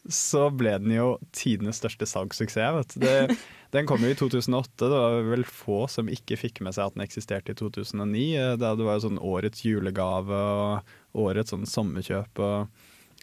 så 0.09 0.47
ble 0.49 0.77
den 0.81 0.95
jo 0.95 1.09
tidenes 1.35 1.77
største 1.77 2.07
salgssuksess. 2.09 2.95
Det, 2.97 3.35
den 3.75 3.85
kom 3.89 4.01
jo 4.01 4.09
i 4.09 4.17
2008. 4.17 4.87
Det 4.87 4.89
var 4.89 5.19
vel 5.29 5.45
få 5.45 5.83
som 5.91 6.09
ikke 6.09 6.39
fikk 6.41 6.63
med 6.65 6.73
seg 6.73 6.87
at 6.87 6.95
den 6.97 7.05
eksisterte 7.05 7.53
i 7.53 7.59
2009. 7.59 8.23
eh, 8.39 8.55
det 8.57 8.71
var 8.81 8.97
jo 8.97 9.03
sånn 9.05 9.21
årets 9.21 9.61
julegave 9.67 10.39
og 10.55 10.95
årets 11.13 11.51
sånn 11.53 11.67
sommerkjøp. 11.67 12.41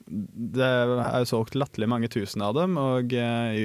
det 0.08 0.64
er 0.64 1.18
jo 1.24 1.28
solgt 1.28 1.56
latterlig 1.58 1.88
mange 1.90 2.08
tusen 2.12 2.42
av 2.46 2.54
dem, 2.58 2.76
og 2.80 3.12
eh, 3.12 3.56
i, 3.58 3.64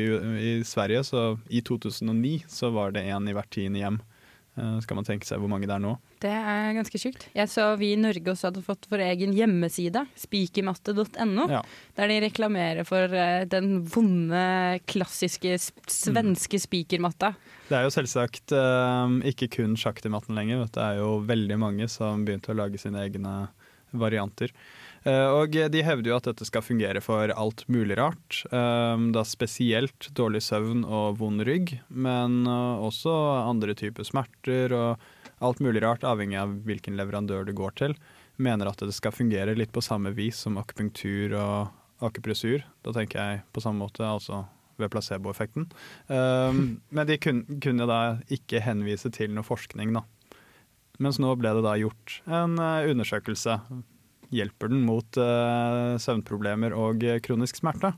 i 0.49 0.55
Sverige 0.67 1.03
så 1.07 1.27
i 1.49 1.61
2009 1.61 2.43
så 2.51 2.71
var 2.73 2.91
det 2.95 3.05
én 3.05 3.29
i 3.29 3.35
hvert 3.37 3.51
tiende 3.53 3.79
hjem. 3.83 3.99
Eh, 4.57 4.79
skal 4.85 4.97
man 4.99 5.05
tenke 5.07 5.25
seg 5.25 5.39
hvor 5.41 5.49
mange 5.49 5.65
det 5.69 5.73
er 5.75 5.81
nå. 5.81 5.93
Det 6.21 6.29
er 6.33 6.73
ganske 6.77 6.99
sjukt. 7.01 7.27
Jeg 7.37 7.49
så 7.49 7.67
vi 7.79 7.91
i 7.93 7.99
Norge 8.01 8.33
også 8.33 8.49
hadde 8.49 8.61
fått 8.65 8.85
vår 8.91 9.01
egen 9.11 9.33
hjemmeside, 9.37 10.03
spikermatte.no, 10.19 11.47
Ja. 11.51 11.61
der 11.97 12.11
de 12.11 12.19
reklamerer 12.25 12.85
for 12.87 13.13
eh, 13.17 13.45
den 13.49 13.83
vonde, 13.93 14.79
klassiske 14.89 15.55
svenske 15.57 15.93
svenske 16.13 16.59
spikermatta. 16.65 17.33
Det 17.69 17.77
er 17.77 17.85
jo 17.87 17.93
selvsagt 17.93 18.53
ikke 19.31 19.47
kun 19.57 19.77
sjaktimatten 19.79 20.35
lenger. 20.37 20.65
Det 20.73 20.81
er 20.81 20.99
jo 21.01 21.19
veldig 21.25 21.57
mange 21.61 21.87
som 21.89 22.25
begynte 22.25 22.53
å 22.53 22.57
lage 22.57 22.81
sine 22.81 23.01
egne 23.05 23.47
varianter. 23.93 24.51
Eh, 25.03 25.27
og 25.35 25.51
de 25.51 25.83
hevder 25.83 26.11
jo 26.11 26.17
at 26.17 26.27
dette 26.29 26.47
skal 26.47 26.63
fungere 26.63 27.01
for 27.03 27.31
alt 27.35 27.65
mulig 27.71 27.97
rart. 27.99 28.43
eh, 28.51 28.97
da 29.11 29.23
spesielt 29.27 30.09
dårlig 30.15 30.41
søvn 30.43 30.85
og 30.85 31.19
vond 31.19 31.43
rygg, 31.43 31.79
men 31.89 32.45
eh, 32.47 32.83
også 32.87 33.11
andre 33.49 33.75
typer 33.75 34.07
smerter 34.07 34.73
og 34.73 34.99
alt 35.43 35.59
mulig 35.59 35.83
rart, 35.83 36.03
avhengig 36.07 36.39
av 36.39 36.55
hvilken 36.63 36.95
leverandør 36.95 37.45
du 37.45 37.53
går 37.53 37.75
til. 37.75 37.95
Mener 38.37 38.71
at 38.71 38.79
det 38.79 38.95
skal 38.95 39.11
fungere 39.11 39.55
litt 39.55 39.73
på 39.75 39.83
samme 39.83 40.13
vis 40.15 40.39
som 40.45 40.57
akupunktur 40.57 41.35
og 41.35 42.03
akupressur. 42.03 42.63
Da 42.83 42.93
tenker 42.95 43.19
jeg 43.19 43.43
på 43.51 43.61
samme 43.61 43.83
måte, 43.83 44.07
altså 44.07 44.45
ved 44.79 44.89
placeboeffekten. 44.89 45.67
Men 46.09 47.05
de 47.05 47.17
kunne 47.21 47.85
da 47.85 47.99
ikke 48.33 48.63
henvise 48.65 49.11
til 49.13 49.35
noe 49.35 49.45
forskning, 49.45 49.93
da. 49.93 50.01
Mens 51.03 51.19
nå 51.19 51.33
ble 51.35 51.51
det 51.57 51.63
da 51.65 51.75
gjort 51.79 52.19
en 52.31 52.55
eh, 52.61 52.89
undersøkelse. 52.91 53.57
Hjelper 54.33 54.71
den 54.71 54.85
mot 54.87 55.19
eh, 55.19 55.95
søvnproblemer 56.01 56.75
og 56.77 57.03
eh, 57.05 57.19
kronisk 57.23 57.59
smerte, 57.59 57.93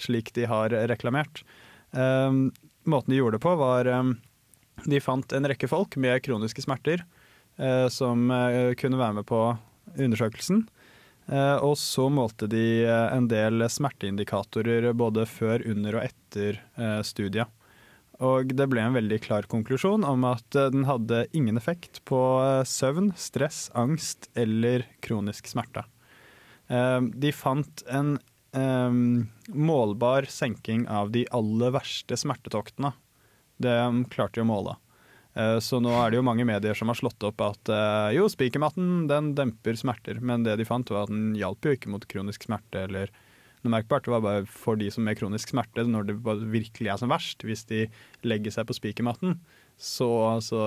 slik 0.00 0.32
de 0.36 0.48
har 0.50 0.74
reklamert. 0.90 1.44
Måten 1.88 3.12
de 3.14 3.16
gjorde 3.16 3.38
det 3.38 3.42
på, 3.42 3.54
var 3.56 3.88
de 3.88 4.98
fant 5.00 5.32
en 5.32 5.48
rekke 5.48 5.70
folk 5.70 5.96
med 5.96 6.20
kroniske 6.20 6.60
smerter 6.60 7.00
som 7.90 8.28
kunne 8.78 9.00
være 9.00 9.16
med 9.16 9.26
på 9.26 9.40
undersøkelsen. 9.96 10.60
Og 11.64 11.72
så 11.80 12.10
målte 12.12 12.46
de 12.52 12.84
en 12.84 13.30
del 13.32 13.64
smerteindikatorer 13.72 14.92
både 14.92 15.24
før, 15.26 15.64
under 15.64 15.96
og 15.96 16.10
etter 16.10 16.60
studiet. 17.08 17.48
Og 18.24 18.50
det 18.58 18.66
ble 18.66 18.82
en 18.82 18.96
veldig 18.96 19.20
klar 19.22 19.46
konklusjon 19.50 20.02
om 20.06 20.24
at 20.26 20.56
eh, 20.58 20.70
den 20.74 20.88
hadde 20.88 21.26
ingen 21.36 21.58
effekt 21.60 22.00
på 22.08 22.18
eh, 22.42 22.64
søvn, 22.66 23.12
stress, 23.14 23.68
angst 23.78 24.26
eller 24.38 24.88
kronisk 25.04 25.46
smerte. 25.50 25.84
Eh, 26.66 26.98
De 27.14 27.32
fant 27.34 27.84
en 27.86 28.18
målbar 29.52 30.24
senking 30.32 30.86
av 30.88 31.10
de 31.12 31.26
aller 31.36 31.70
verste 31.74 32.16
smertetoktene. 32.16 32.90
Det 33.60 33.74
klarte 34.10 34.40
de 34.40 34.42
å 34.42 34.48
måle. 34.48 34.72
Så 35.60 35.78
nå 35.84 35.92
er 35.92 36.10
det 36.10 36.18
jo 36.18 36.24
mange 36.26 36.46
medier 36.48 36.74
som 36.74 36.88
har 36.90 36.96
slått 36.98 37.22
opp 37.28 37.44
at 37.44 37.70
jo, 38.16 38.24
spikermatten 38.32 39.04
den 39.06 39.28
demper 39.36 39.76
smerter, 39.78 40.18
men 40.24 40.48
det 40.48 40.56
de 40.58 40.66
fant 40.66 40.90
var 40.90 41.04
at 41.04 41.12
den 41.12 41.36
hjalp 41.38 41.68
jo 41.68 41.76
ikke 41.76 41.92
mot 41.92 42.08
kronisk 42.08 42.48
smerte 42.48 42.86
eller 42.88 43.12
noe 43.62 43.74
merkbart. 43.76 44.06
Det 44.06 44.14
var 44.14 44.24
bare 44.24 44.46
for 44.50 44.80
de 44.80 44.90
som 44.94 45.06
med 45.06 45.18
kronisk 45.20 45.52
smerte, 45.54 45.86
når 45.88 46.10
det 46.10 46.18
virkelig 46.52 46.92
er 46.92 47.00
som 47.00 47.12
verst, 47.12 47.44
hvis 47.46 47.66
de 47.70 47.86
legger 48.26 48.54
seg 48.54 48.68
på 48.68 48.76
spikermatten, 48.78 49.38
så, 49.78 50.10
så 50.44 50.64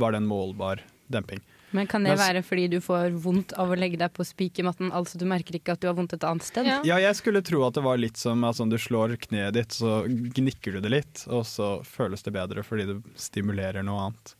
var 0.00 0.14
det 0.14 0.22
en 0.22 0.30
målbar 0.30 0.82
demping. 1.08 1.40
Men 1.70 1.86
kan 1.86 2.04
det 2.04 2.14
være 2.16 2.40
fordi 2.46 2.64
du 2.72 2.78
får 2.80 3.12
vondt 3.20 3.52
av 3.60 3.72
å 3.72 3.76
legge 3.76 3.98
deg 4.00 4.12
på 4.16 4.24
spikermatten, 4.24 4.88
altså 4.96 5.20
du 5.20 5.26
merker 5.28 5.58
ikke 5.58 5.74
at 5.76 5.82
du 5.82 5.88
har 5.90 5.96
vondt 5.98 6.14
et 6.16 6.24
annet 6.24 6.46
sted? 6.46 6.68
Ja, 6.88 6.96
jeg 7.00 7.18
skulle 7.18 7.44
tro 7.44 7.60
at 7.66 7.76
det 7.76 7.84
var 7.84 8.00
litt 8.00 8.20
som 8.20 8.44
at 8.48 8.56
sånn, 8.56 8.72
du 8.72 8.78
slår 8.80 9.18
kneet 9.28 9.56
ditt, 9.56 9.76
så 9.76 10.00
gnikker 10.08 10.78
du 10.78 10.80
det 10.84 10.94
litt, 10.94 11.26
og 11.28 11.44
så 11.48 11.76
føles 11.84 12.24
det 12.24 12.32
bedre 12.36 12.64
fordi 12.64 12.88
det 12.88 12.98
stimulerer 13.20 13.84
noe 13.84 14.08
annet. 14.08 14.34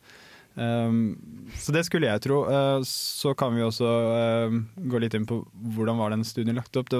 Um, 0.59 1.15
så 1.55 1.71
det 1.71 1.85
skulle 1.87 2.09
jeg 2.09 2.23
tro. 2.25 2.41
Uh, 2.49 2.81
så 2.87 3.35
kan 3.37 3.53
vi 3.55 3.63
også 3.63 3.87
uh, 3.87 4.57
gå 4.91 4.99
litt 4.99 5.13
inn 5.15 5.27
på 5.29 5.43
hvordan 5.75 6.01
var 6.01 6.11
den 6.15 6.25
studien 6.27 6.57
lagt 6.57 6.75
opp. 6.81 6.89
Det, 6.91 6.99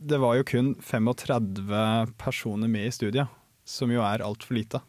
det 0.00 0.18
var 0.22 0.38
jo 0.38 0.44
kun 0.48 0.74
35 0.80 2.14
personer 2.18 2.68
med 2.72 2.86
i 2.88 2.94
studiet, 2.94 3.28
som 3.68 3.90
jo 3.92 4.00
er 4.02 4.24
altfor 4.24 4.56
lite. 4.56 4.80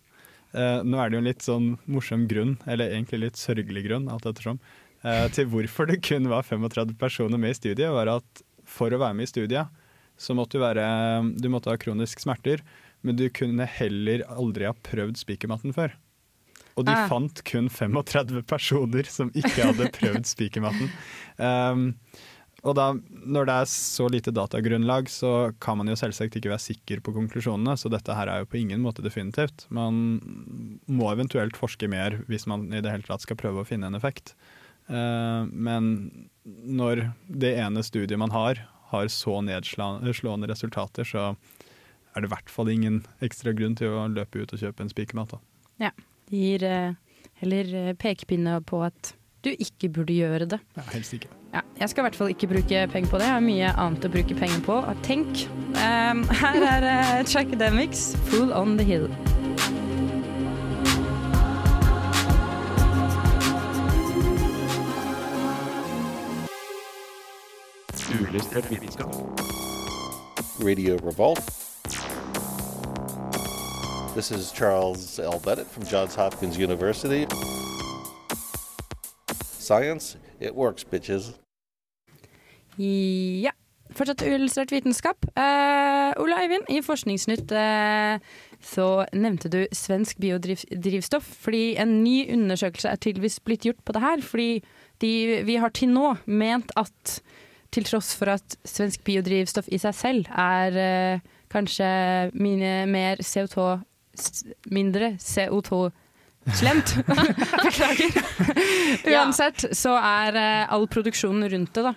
Eh, 0.54 0.82
nå 0.84 1.00
er 1.00 1.10
det 1.12 1.18
jo 1.18 1.22
en 1.24 1.30
litt 1.30 1.46
sånn 1.46 1.68
morsom 1.92 2.26
grunn, 2.32 2.58
eller 2.68 2.92
egentlig 2.92 3.22
litt 3.26 3.40
sørgelig 3.40 3.86
grunn, 3.88 4.10
alt 4.12 4.26
ettersom, 4.28 4.60
eh, 5.04 5.28
til 5.36 5.48
hvorfor 5.52 5.88
det 5.88 6.02
kun 6.04 6.28
var 6.32 6.44
35 6.48 6.96
personer 7.00 7.40
med 7.40 7.52
i 7.52 7.60
studiet, 7.60 7.92
var 7.92 8.08
at 8.18 8.44
for 8.66 8.92
å 8.92 9.00
være 9.00 9.16
med 9.16 9.28
i 9.28 9.32
studiet, 9.32 9.68
så 10.22 10.36
måtte 10.38 10.60
du 10.60 10.64
være 10.64 10.86
Du 11.42 11.50
måtte 11.50 11.72
ha 11.72 11.78
kronisk 11.78 12.20
smerter, 12.22 12.62
men 13.02 13.16
du 13.18 13.28
kunne 13.30 13.66
heller 13.66 14.22
aldri 14.30 14.68
ha 14.68 14.74
prøvd 14.74 15.18
spikermatten 15.18 15.74
før. 15.74 15.96
Og 16.78 16.86
de 16.86 16.92
Ah. 16.94 17.08
fant 17.10 17.44
kun 17.44 17.68
35 17.70 18.44
personer 18.48 19.04
som 19.10 19.32
ikke 19.32 19.66
hadde 19.66 19.92
prøvd 19.92 20.24
spikermatten. 20.30 20.90
Um, 21.40 21.96
og 22.62 22.76
da, 22.78 22.92
når 23.10 23.48
det 23.48 23.54
er 23.58 23.70
så 23.72 24.06
lite 24.12 24.34
datagrunnlag, 24.38 25.08
så 25.10 25.52
kan 25.64 25.80
man 25.80 25.90
jo 25.90 25.98
selvsagt 25.98 26.36
ikke 26.38 26.52
være 26.52 26.62
sikker 26.62 27.00
på 27.02 27.14
konklusjonene, 27.16 27.74
så 27.74 27.90
dette 27.90 28.14
her 28.14 28.30
er 28.30 28.44
jo 28.44 28.50
på 28.52 28.60
ingen 28.60 28.84
måte 28.84 29.02
definitivt. 29.02 29.66
Man 29.74 30.20
må 30.86 31.10
eventuelt 31.10 31.58
forske 31.58 31.90
mer 31.90 32.20
hvis 32.30 32.46
man 32.50 32.68
i 32.70 32.84
det 32.84 32.94
hele 32.94 33.08
tatt 33.08 33.26
skal 33.26 33.40
prøve 33.42 33.64
å 33.64 33.68
finne 33.68 33.90
en 33.90 33.98
effekt. 33.98 34.36
Eh, 34.92 35.42
men 35.50 35.90
når 36.46 37.08
det 37.26 37.56
ene 37.64 37.82
studiet 37.86 38.22
man 38.22 38.34
har, 38.36 38.62
har 38.92 39.10
så 39.10 39.40
nedslående 39.42 40.52
resultater, 40.52 41.08
så 41.08 41.32
er 41.32 42.22
det 42.22 42.30
i 42.30 42.34
hvert 42.34 42.52
fall 42.52 42.70
ingen 42.70 43.02
ekstra 43.26 43.56
grunn 43.58 43.78
til 43.80 43.96
å 43.96 44.06
løpe 44.12 44.44
ut 44.44 44.54
og 44.54 44.62
kjøpe 44.62 44.86
en 44.86 44.92
spikermat. 44.92 45.38
Ja. 45.82 45.96
Det 46.32 46.40
gir 46.40 46.64
eh, 46.64 46.94
heller 47.42 47.74
eh, 47.76 47.96
pekepinne 48.00 48.60
på 48.68 48.84
at 48.86 49.16
du 49.44 49.50
ikke 49.52 49.90
burde 49.90 50.14
gjøre 50.14 50.46
det. 50.46 50.60
Ja, 50.78 50.82
helst 50.94 51.14
ikke. 51.18 51.30
Ja, 51.54 51.60
jeg 51.80 51.90
skal 51.90 52.02
i 52.02 52.06
hvert 52.06 52.16
fall 52.16 52.30
ikke 52.32 52.48
bruke 52.48 52.88
penger 52.94 53.10
på 53.10 53.18
det. 53.18 53.28
Jeg 53.28 53.34
har 53.34 53.44
mye 53.44 53.74
annet 53.84 54.06
å 54.08 54.12
bruke 54.14 54.38
penger 54.38 54.62
på. 54.66 54.78
Tenk. 55.04 55.46
Um, 55.76 56.24
her 56.44 56.68
er 56.70 56.88
uh, 56.88 57.26
Trackademics, 57.26 58.16
'Fool 58.30 58.54
on 58.54 58.78
the 58.78 58.86
Hill'. 58.88 59.12
Vitenskap. 68.72 69.12
Radio 70.60 70.98
Revolt. 71.04 71.44
This 74.16 74.32
is 74.32 74.52
Charles 74.52 75.20
L. 75.20 75.40
Bennett 75.40 75.68
from 75.68 75.86
Johns 75.86 76.16
Hopkins 76.16 76.58
University. 76.58 77.26
Science, 79.62 80.18
it 80.40 80.56
works, 80.56 80.84
bitches. 80.84 81.36
Ja, 82.82 83.52
fortsatt 83.94 84.24
uillustrert 84.26 84.72
vitenskap. 84.74 85.28
Uh, 85.36 86.10
Ole 86.22 86.40
Eivind, 86.42 86.66
i 86.72 86.82
Forskningsnytt 86.82 87.52
uh, 87.54 88.18
så 88.64 88.88
nevnte 89.14 89.52
du 89.54 89.60
svensk 89.76 90.18
biodrivstoff. 90.24 91.28
Fordi 91.46 91.76
en 91.82 92.00
ny 92.02 92.24
undersøkelse 92.34 92.90
er 92.90 93.02
tydeligvis 93.02 93.40
blitt 93.46 93.68
gjort 93.70 93.84
på 93.86 93.94
det 93.94 94.02
her. 94.02 94.26
Fordi 94.26 94.50
de, 95.04 95.14
vi 95.46 95.60
har 95.62 95.74
til 95.78 95.94
nå 95.94 96.16
ment 96.26 96.74
at 96.80 97.20
til 97.72 97.86
tross 97.88 98.16
for 98.18 98.34
at 98.34 98.58
svensk 98.68 99.06
biodrivstoff 99.08 99.70
i 99.72 99.80
seg 99.80 99.96
selv 99.96 100.34
er 100.34 100.82
uh, 100.82 101.30
kanskje 101.54 101.88
mine, 102.34 102.74
mer 102.90 103.22
CO2 103.22 103.78
mindre 104.74 105.16
CO2 105.22 105.92
Slemt. 106.58 106.96
Beklager. 107.64 108.16
Uansett 109.12 109.66
så 109.78 109.94
er 109.98 110.38
eh, 110.40 110.74
all 110.74 110.88
produksjonen 110.92 111.50
rundt 111.54 111.74
det, 111.78 111.84
da, 111.92 111.96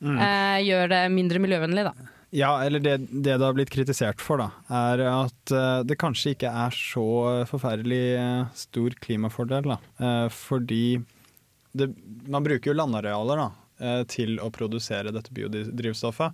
Mm. 0.00 0.16
eh, 0.16 0.58
gjør 0.64 0.86
det 0.88 0.98
mindre 1.12 1.40
miljøvennlig, 1.44 1.82
da. 1.84 1.90
Ja, 2.32 2.54
eller 2.64 2.80
det, 2.80 2.94
det 3.10 3.34
det 3.36 3.42
har 3.44 3.52
blitt 3.52 3.68
kritisert 3.74 4.22
for, 4.24 4.40
da, 4.40 4.46
er 4.72 5.02
at 5.10 5.52
eh, 5.52 5.82
det 5.84 5.98
kanskje 6.00 6.32
ikke 6.32 6.48
er 6.48 6.72
så 6.72 7.04
forferdelig 7.50 7.98
eh, 8.16 8.46
stor 8.56 8.96
klimafordel. 9.04 9.68
Da. 9.74 9.76
Eh, 10.00 10.28
fordi 10.32 11.02
det, 11.76 11.90
man 12.32 12.46
bruker 12.46 12.70
jo 12.72 12.78
landarealer 12.80 13.42
da, 13.42 13.48
eh, 13.84 14.00
til 14.08 14.38
å 14.40 14.48
produsere 14.54 15.12
dette 15.12 15.34
biodrivstoffet. 15.36 16.32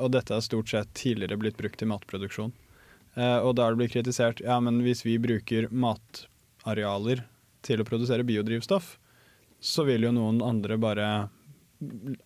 Og 0.00 0.08
dette 0.16 0.32
har 0.32 0.40
stort 0.46 0.72
sett 0.72 0.94
tidligere 0.96 1.36
blitt 1.36 1.58
brukt 1.60 1.76
til 1.82 1.90
matproduksjon. 1.92 2.54
Eh, 3.12 3.38
og 3.44 3.58
da 3.58 3.66
har 3.68 3.76
det 3.76 3.82
blitt 3.82 3.92
kritisert 3.98 4.40
ja, 4.40 4.56
men 4.64 4.80
hvis 4.86 5.04
vi 5.04 5.18
bruker 5.20 5.68
matarealer 6.62 7.24
til 7.62 7.80
å 7.80 7.86
produsere 7.86 8.24
biodrivstoff, 8.24 8.98
så 9.60 9.84
vil 9.84 10.02
jo 10.02 10.12
noen 10.12 10.42
andre 10.42 10.78
bare 10.78 11.28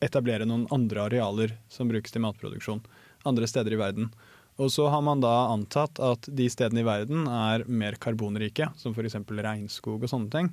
etablere 0.04 0.44
noen 0.44 0.66
andre 0.70 1.06
arealer 1.06 1.56
som 1.68 1.88
brukes 1.88 2.12
til 2.12 2.22
matproduksjon 2.24 2.82
andre 3.26 3.46
steder 3.46 3.72
i 3.72 3.80
verden. 3.80 4.10
Og 4.56 4.70
så 4.72 4.88
har 4.88 5.02
man 5.02 5.20
da 5.20 5.50
antatt 5.52 5.98
at 6.00 6.28
de 6.32 6.48
stedene 6.48 6.80
i 6.80 6.86
verden 6.86 7.26
er 7.28 7.64
mer 7.68 7.96
karbonrike, 8.00 8.70
som 8.76 8.94
f.eks. 8.94 9.18
regnskog 9.28 10.04
og 10.04 10.08
sånne 10.08 10.30
ting. 10.32 10.50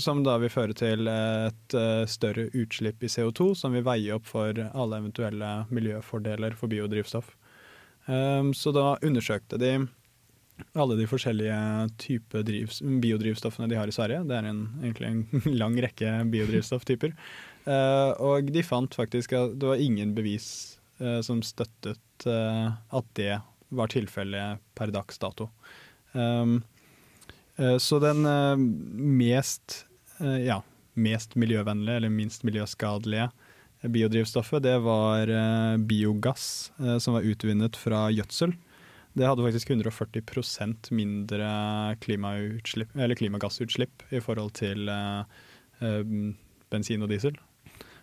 Som 0.00 0.22
da 0.24 0.36
vil 0.38 0.52
føre 0.52 0.74
til 0.76 1.08
et 1.10 1.74
eh, 1.76 2.04
større 2.08 2.46
utslipp 2.54 3.02
i 3.02 3.10
CO2, 3.10 3.54
som 3.58 3.74
vil 3.74 3.84
veie 3.84 4.14
opp 4.14 4.28
for 4.28 4.54
alle 4.54 5.00
eventuelle 5.02 5.66
miljøfordeler 5.74 6.54
for 6.56 6.72
biodrivstoff. 6.72 7.34
Um, 8.06 8.52
så 8.54 8.72
da 8.72 8.94
undersøkte 9.02 9.58
de 9.60 9.74
alle 10.74 10.96
de 10.98 11.06
forskjellige 11.10 11.56
typer 11.98 12.44
drivs- 12.46 12.82
biodrivstoffene 13.02 13.68
de 13.70 13.78
har 13.78 13.90
i 13.90 13.94
Sverige. 13.94 14.22
Det 14.28 14.36
er 14.38 14.48
en, 14.50 14.62
egentlig 14.82 15.10
en 15.10 15.56
lang 15.62 15.76
rekke 15.82 16.12
biodrivstofftyper. 16.30 17.14
Uh, 17.64 18.12
og 18.20 18.50
de 18.52 18.62
fant 18.66 18.94
faktisk 18.94 19.32
at 19.38 19.56
det 19.58 19.70
var 19.70 19.80
ingen 19.80 20.12
bevis 20.16 20.76
uh, 21.00 21.20
som 21.24 21.40
støttet 21.46 22.28
uh, 22.28 22.74
at 22.94 23.08
det 23.18 23.38
var 23.74 23.90
tilfellet 23.90 24.62
per 24.76 24.92
dags 24.94 25.18
dato. 25.18 25.48
Um, 26.12 26.62
så 27.54 28.00
den 28.02 28.26
mest, 29.14 29.84
ja, 30.18 30.56
mest 30.98 31.36
miljøvennlige, 31.38 32.00
eller 32.00 32.10
minst 32.10 32.42
miljøskadelige 32.42 33.28
biodrivstoffet, 33.94 34.64
det 34.64 34.72
var 34.82 35.30
biogass 35.86 36.72
som 36.98 37.14
var 37.14 37.28
utvinnet 37.30 37.78
fra 37.78 38.08
gjødsel. 38.10 38.56
Det 39.14 39.26
hadde 39.26 39.44
faktisk 39.46 39.70
140% 39.70 40.90
mindre 40.90 41.48
eller 41.94 43.14
klimagassutslipp 43.14 44.02
i 44.10 44.20
forhold 44.22 44.56
til 44.58 44.90
eh, 44.90 45.20
eh, 45.78 46.00
bensin 46.70 47.04
og 47.06 47.12
diesel. 47.12 47.38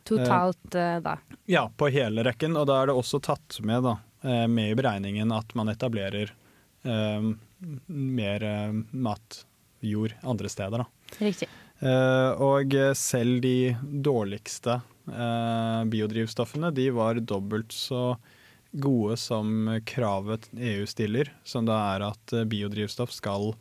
Totalt, 0.08 0.72
eh, 0.72 1.01
da. 1.03 1.18
Ja, 1.51 1.65
på 1.68 1.91
hele 1.91 2.24
rekken. 2.24 2.56
Og 2.56 2.70
da 2.72 2.80
er 2.80 2.89
det 2.89 2.96
også 2.96 3.20
tatt 3.27 3.60
med, 3.60 3.84
da, 3.84 3.98
med 4.48 4.72
i 4.72 4.77
beregningen 4.80 5.36
at 5.36 5.51
man 5.60 5.74
etablerer 5.74 6.32
eh, 6.88 7.30
mer 7.91 8.48
matjord 8.96 10.15
andre 10.24 10.56
steder. 10.56 10.86
Da. 10.86 11.20
Riktig. 11.27 11.51
Eh, 11.82 12.32
og 12.39 12.75
selv 12.96 13.41
de 13.44 13.74
dårligste 13.84 14.80
eh, 15.12 15.82
biodrivstoffene, 15.91 16.71
de 16.71 16.88
var 16.95 17.19
dobbelt 17.19 17.76
så 17.76 18.13
gode 18.71 19.17
som 19.17 19.79
kravet 19.86 20.49
EU 20.57 20.86
stiller, 20.88 21.34
som 21.43 21.67
da 21.67 21.77
er 21.95 22.07
at 22.12 22.34
eh, 22.36 22.47
biodrivstoff 22.47 23.13
skal 23.15 23.51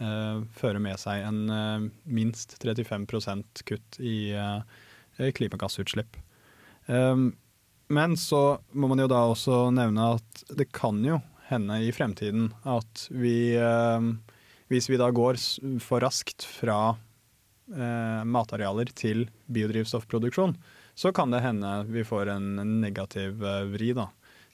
eh, 0.00 0.42
føre 0.56 0.82
med 0.82 1.00
seg 1.00 1.24
en 1.24 1.40
eh, 1.54 1.86
minst 2.04 2.58
35% 2.62 3.64
kutt 3.68 4.00
i 4.00 4.32
eh, 4.36 5.30
klimagassutslipp. 5.36 6.16
Um, 6.86 7.32
men 7.90 8.16
så 8.16 8.60
må 8.70 8.88
man 8.90 9.02
jo 9.02 9.08
da 9.10 9.24
også 9.28 9.68
nevne 9.74 10.14
at 10.16 10.44
det 10.56 10.70
kan 10.74 11.02
jo 11.04 11.18
hende 11.50 11.80
i 11.82 11.90
fremtiden 11.94 12.52
at 12.68 13.06
vi 13.10 13.58
um, 13.58 14.20
Hvis 14.70 14.86
vi 14.86 14.98
da 15.00 15.10
går 15.10 15.34
for 15.82 15.98
raskt 16.04 16.44
fra 16.46 16.94
eh, 17.74 18.20
matarealer 18.22 18.92
til 18.94 19.24
biodrivstoffproduksjon, 19.50 20.54
så 20.94 21.10
kan 21.12 21.34
det 21.34 21.42
hende 21.42 21.72
vi 21.90 22.04
får 22.06 22.30
en 22.36 22.60
negativ 22.80 23.42
eh, 23.42 23.64
vri, 23.72 23.90
da. 23.98 24.06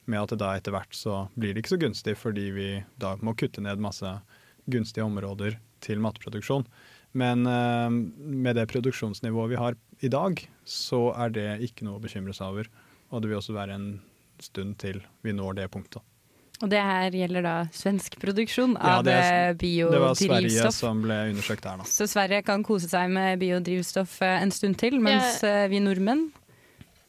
Med 0.07 0.23
at 0.23 0.33
det 0.33 0.41
da 0.41 0.53
etter 0.55 0.75
hvert 0.75 0.95
så 0.95 1.25
blir 1.35 1.53
det 1.53 1.63
ikke 1.63 1.75
så 1.75 1.81
gunstig 1.81 2.17
fordi 2.19 2.49
vi 2.55 2.67
da 3.01 3.15
må 3.19 3.35
kutte 3.37 3.63
ned 3.63 3.81
masse 3.83 4.07
gunstige 4.67 5.05
områder 5.05 5.57
til 5.83 6.01
matproduksjon. 6.03 6.65
Men 7.17 7.47
eh, 7.47 7.89
med 7.91 8.59
det 8.59 8.67
produksjonsnivået 8.71 9.53
vi 9.53 9.61
har 9.61 9.77
i 10.05 10.11
dag, 10.11 10.43
så 10.67 11.07
er 11.17 11.33
det 11.33 11.47
ikke 11.67 11.87
noe 11.87 11.99
å 11.99 12.03
bekymre 12.03 12.35
seg 12.35 12.53
over. 12.53 12.69
Og 13.11 13.23
det 13.23 13.31
vil 13.31 13.39
også 13.39 13.55
være 13.55 13.77
en 13.77 13.89
stund 14.43 14.77
til 14.81 15.01
vi 15.25 15.33
når 15.35 15.61
det 15.61 15.71
punktet. 15.73 16.03
Og 16.57 16.71
det 16.71 16.79
her 16.81 17.13
gjelder 17.13 17.43
da 17.45 17.55
svensk 17.75 18.15
produksjon 18.17 18.73
av 18.81 19.05
ja, 19.05 19.53
biodrivstoff. 19.53 19.93
det 19.93 20.01
var 20.01 20.15
Sverige 20.17 20.71
som 20.73 21.03
ble 21.03 21.17
undersøkt 21.29 21.67
der, 21.67 21.83
da. 21.83 21.85
Så 21.85 22.07
Sverige 22.09 22.41
kan 22.47 22.65
kose 22.65 22.89
seg 22.89 23.11
med 23.13 23.37
biodrivstoff 23.43 24.17
eh, 24.25 24.39
en 24.41 24.53
stund 24.53 24.79
til, 24.81 24.97
mens 25.03 25.43
eh, 25.45 25.67
vi 25.69 25.81
nordmenn 25.83 26.31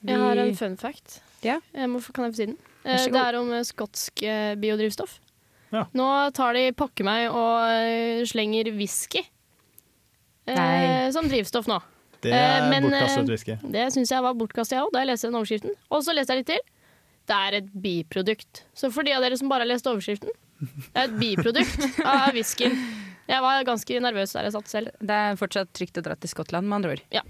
vi, 0.02 0.12
Jeg 0.12 0.20
har 0.20 0.42
en 0.42 0.56
fun 0.58 0.76
fact. 0.80 1.22
Ja. 1.42 1.56
Jeg 1.72 1.88
må, 1.88 2.02
kan 2.12 2.28
jeg 2.28 2.34
få 2.34 2.40
si 2.42 2.48
den? 2.50 2.58
Eh, 2.88 3.06
Det 3.12 3.22
er 3.22 3.38
om 3.40 3.52
eh, 3.52 3.64
skotsk 3.68 4.22
eh, 4.24 4.54
biodrivstoff. 4.60 5.18
Ja. 5.74 5.84
Nå 5.92 6.08
tar 6.32 6.56
de 6.56 6.66
pakker 6.72 7.04
meg 7.04 7.26
og 7.28 7.66
eh, 7.68 8.22
slenger 8.28 8.70
whisky 8.72 9.20
eh, 10.48 11.10
som 11.12 11.28
drivstoff 11.28 11.68
nå. 11.68 11.78
Det 12.24 12.32
Eh, 12.34 12.56
er 12.58 12.70
men, 12.70 12.88
bortkastet 12.88 13.22
eh, 13.28 13.30
whisky. 13.30 13.56
Det 13.62 13.84
syns 13.94 14.10
jeg 14.10 14.24
var 14.24 14.34
bortkastet, 14.34 14.74
jeg 14.78 14.86
òg, 14.88 14.92
da 14.94 15.04
jeg 15.04 15.10
leste 15.12 15.28
den 15.28 15.36
overskriften. 15.38 15.76
Og 15.94 16.02
så 16.02 16.14
leste 16.16 16.34
jeg 16.34 16.40
litt 16.42 16.50
til. 16.50 16.64
Det 17.28 17.36
er 17.36 17.56
et 17.60 17.68
biprodukt. 17.84 18.62
Så 18.74 18.90
for 18.90 19.04
de 19.06 19.12
av 19.14 19.22
dere 19.22 19.36
som 19.38 19.50
bare 19.52 19.66
har 19.66 19.70
lest 19.70 19.86
overskriften, 19.86 20.32
det 20.58 20.96
er 20.98 21.04
et 21.12 21.18
biprodukt 21.20 21.84
av 22.08 22.32
whiskyen. 22.34 22.74
Jeg 23.28 23.44
var 23.44 23.60
ganske 23.68 24.00
nervøs 24.00 24.32
der 24.32 24.48
jeg 24.48 24.54
satt 24.56 24.72
selv. 24.72 24.90
Det 25.04 25.14
er 25.14 25.36
fortsatt 25.38 25.70
trygt 25.76 26.00
å 26.00 26.04
dra 26.08 26.16
til 26.16 26.32
Skottland, 26.32 26.66
med 26.66 26.78
andre 26.80 26.96
ord. 26.96 27.02
Ja. 27.12 27.22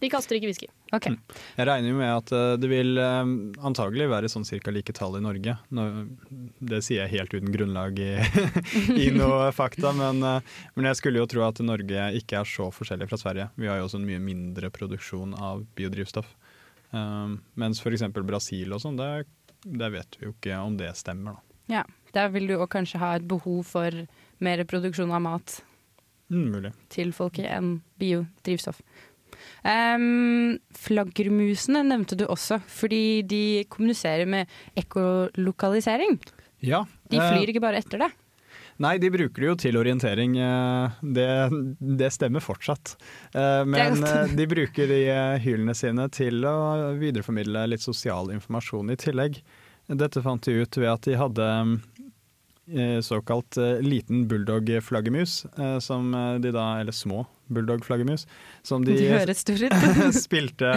De 0.00 0.10
kaster 0.12 0.36
ikke 0.36 0.50
whisky. 0.50 0.66
Okay. 0.92 1.14
Jeg 1.56 1.66
regner 1.66 1.88
jo 1.88 1.96
med 1.96 2.10
at 2.12 2.32
eh, 2.36 2.56
det 2.60 2.68
vil 2.68 2.98
eh, 3.00 3.30
antagelig 3.64 4.08
være 4.12 4.28
sånn 4.28 4.44
cirka 4.44 4.70
like 4.74 4.92
tall 4.92 5.16
i 5.16 5.22
Norge. 5.24 5.54
Det 5.72 6.80
sier 6.84 7.06
jeg 7.06 7.14
helt 7.14 7.32
uten 7.32 7.52
grunnlag 7.54 7.96
i, 8.04 8.10
i 9.06 9.08
noe 9.14 9.48
fakta, 9.56 9.94
men, 9.96 10.20
eh, 10.20 10.52
men 10.76 10.90
jeg 10.90 11.00
skulle 11.00 11.22
jo 11.22 11.28
tro 11.32 11.46
at 11.46 11.62
Norge 11.64 12.10
ikke 12.20 12.42
er 12.42 12.50
så 12.50 12.68
forskjellig 12.76 13.08
fra 13.08 13.18
Sverige. 13.22 13.48
Vi 13.56 13.70
har 13.70 13.80
jo 13.80 13.86
også 13.88 14.00
en 14.02 14.08
mye 14.10 14.20
mindre 14.20 14.68
produksjon 14.74 15.32
av 15.40 15.64
biodrivstoff. 15.78 16.28
Um, 16.92 17.40
mens 17.58 17.80
f.eks. 17.82 18.04
Brasil 18.22 18.72
og 18.76 18.84
sånn, 18.84 19.00
der, 19.00 19.24
der 19.64 19.90
vet 19.96 20.20
vi 20.20 20.28
jo 20.28 20.34
ikke 20.36 20.60
om 20.62 20.76
det 20.78 20.92
stemmer. 21.00 21.38
da. 21.40 21.78
Ja. 21.80 21.86
Der 22.14 22.30
vil 22.32 22.46
du 22.48 22.54
også 22.54 22.70
kanskje 22.78 23.00
ha 23.02 23.10
et 23.18 23.26
behov 23.28 23.64
for 23.68 23.92
mer 24.44 24.62
produksjon 24.68 25.10
av 25.12 25.24
mat 25.24 25.58
Mm, 26.32 26.46
mulig. 26.54 26.70
til 26.90 27.12
folket 27.14 27.46
enn 27.52 27.76
biodrivstoff. 28.00 28.80
Um, 29.64 30.58
flaggermusene 30.76 31.82
nevnte 31.86 32.16
du 32.18 32.24
også, 32.26 32.60
fordi 32.70 33.22
de 33.26 33.42
kommuniserer 33.72 34.26
med 34.26 34.46
ekkolokalisering. 34.78 36.18
Ja, 36.64 36.84
De 37.10 37.18
eh, 37.20 37.26
flyr 37.32 37.52
ikke 37.52 37.62
bare 37.62 37.80
etter 37.82 38.00
det. 38.06 38.10
Nei, 38.82 38.98
de 39.00 39.08
bruker 39.08 39.40
det 39.40 39.48
jo 39.48 39.56
til 39.60 39.76
orientering. 39.80 40.34
eh, 40.36 40.96
Det, 41.00 41.28
det 42.00 42.10
stemmer 42.12 42.44
fortsatt. 42.44 42.96
Eh, 43.34 43.64
Men 43.64 44.02
de 44.36 44.46
bruker 44.50 44.86
de 44.90 45.00
hylene 45.44 45.74
sine 45.76 46.08
til 46.12 46.44
å 46.44 46.92
videreformidle 47.00 47.66
litt 47.72 47.84
sosial 47.84 48.30
informasjon 48.34 48.92
i 48.92 48.96
tillegg. 49.00 49.40
Dette 49.88 50.20
fant 50.24 50.42
de 50.42 50.62
ut 50.64 50.76
ved 50.80 50.90
at 50.90 51.06
de 51.06 51.14
hadde 51.16 51.46
såkalt 53.06 53.54
liten 53.86 54.24
bulldog-flaggermus, 54.26 55.46
som 55.80 56.08
de 56.42 56.50
da, 56.50 56.64
eller 56.80 56.90
små 56.92 57.20
bulldog-flaggermus, 57.52 58.26
som 58.66 58.84
de, 58.84 58.96
De 59.26 60.12
spilte 60.26 60.72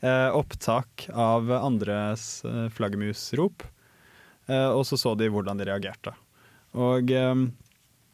eh, 0.00 0.28
opptak 0.36 1.08
av 1.12 1.50
andres 1.62 2.44
eh, 2.44 2.68
flaggermusrop, 2.74 3.66
eh, 4.48 4.68
og 4.70 4.86
så 4.88 5.00
så 5.00 5.14
de 5.18 5.30
hvordan 5.32 5.60
de 5.60 5.68
reagerte. 5.68 6.14
Og 6.72 7.10
eh, 7.12 7.34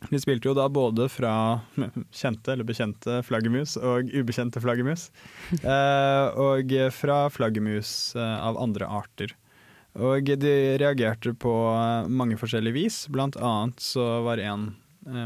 de 0.09 0.21
spilte 0.23 0.47
jo 0.47 0.55
da 0.55 0.69
både 0.71 1.09
fra 1.11 1.33
kjente 2.21 2.55
eller 2.55 2.67
bekjente 2.69 3.19
flaggermus 3.27 3.77
og 3.81 4.11
ubekjente 4.15 4.63
flaggermus, 4.63 5.09
eh, 5.59 6.39
og 6.39 6.75
fra 6.95 7.25
flaggermus 7.35 8.15
eh, 8.17 8.37
av 8.39 8.61
andre 8.63 8.87
arter. 9.01 9.35
Og 9.99 10.29
de 10.39 10.53
reagerte 10.79 11.33
på 11.35 11.53
mange 12.07 12.37
forskjellige 12.39 12.77
vis. 12.77 12.99
Blant 13.11 13.35
annet 13.41 13.81
så 13.83 14.05
var 14.23 14.39
en 14.39 14.69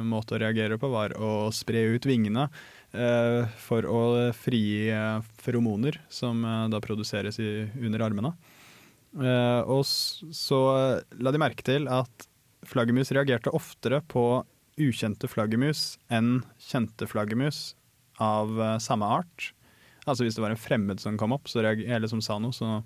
måte 0.06 0.36
å 0.36 0.40
reagere 0.42 0.78
på 0.80 0.90
var 0.92 1.14
å 1.18 1.50
spre 1.54 1.84
ut 1.94 2.06
vingene 2.08 2.48
eh, 2.92 3.48
for 3.60 3.86
å 3.88 4.02
frigi 4.36 4.90
eh, 4.92 5.22
feromoner 5.42 6.00
som 6.12 6.44
eh, 6.44 6.66
da 6.72 6.80
produseres 6.84 7.40
i, 7.42 7.66
under 7.80 8.06
armene. 8.06 8.34
Eh, 9.18 9.60
og 9.68 9.84
så 9.86 10.60
la 11.20 11.32
de 11.34 11.42
merke 11.42 11.66
til 11.66 11.88
at 11.90 12.28
flaggermus 12.68 13.12
reagerte 13.12 13.52
oftere 13.52 14.00
på 14.08 14.44
ukjente 14.80 15.28
flaggermus 15.28 15.96
enn 16.12 16.40
kjente 16.62 17.08
flaggermus 17.10 17.72
av 18.22 18.54
eh, 18.60 18.78
samme 18.82 19.08
art. 19.20 19.50
Altså 20.06 20.26
hvis 20.26 20.38
det 20.38 20.44
var 20.44 20.54
en 20.54 20.60
fremmed 20.60 21.02
som 21.02 21.18
kom 21.20 21.34
opp, 21.36 21.50
så 21.50 21.62
eller 21.62 22.08
som 22.10 22.22
sa 22.24 22.38
noe, 22.42 22.54
så, 22.56 22.80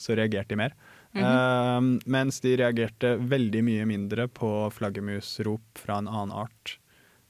så 0.00 0.16
reagerte 0.16 0.54
de 0.54 0.60
mer. 0.60 0.74
Eh, 1.12 1.80
mens 2.06 2.40
de 2.44 2.54
reagerte 2.60 3.16
veldig 3.18 3.64
mye 3.66 3.86
mindre 3.88 4.28
på 4.30 4.70
flaggermusrop 4.74 5.82
fra 5.82 5.98
en 5.98 6.08
annen 6.10 6.34
art, 6.44 6.76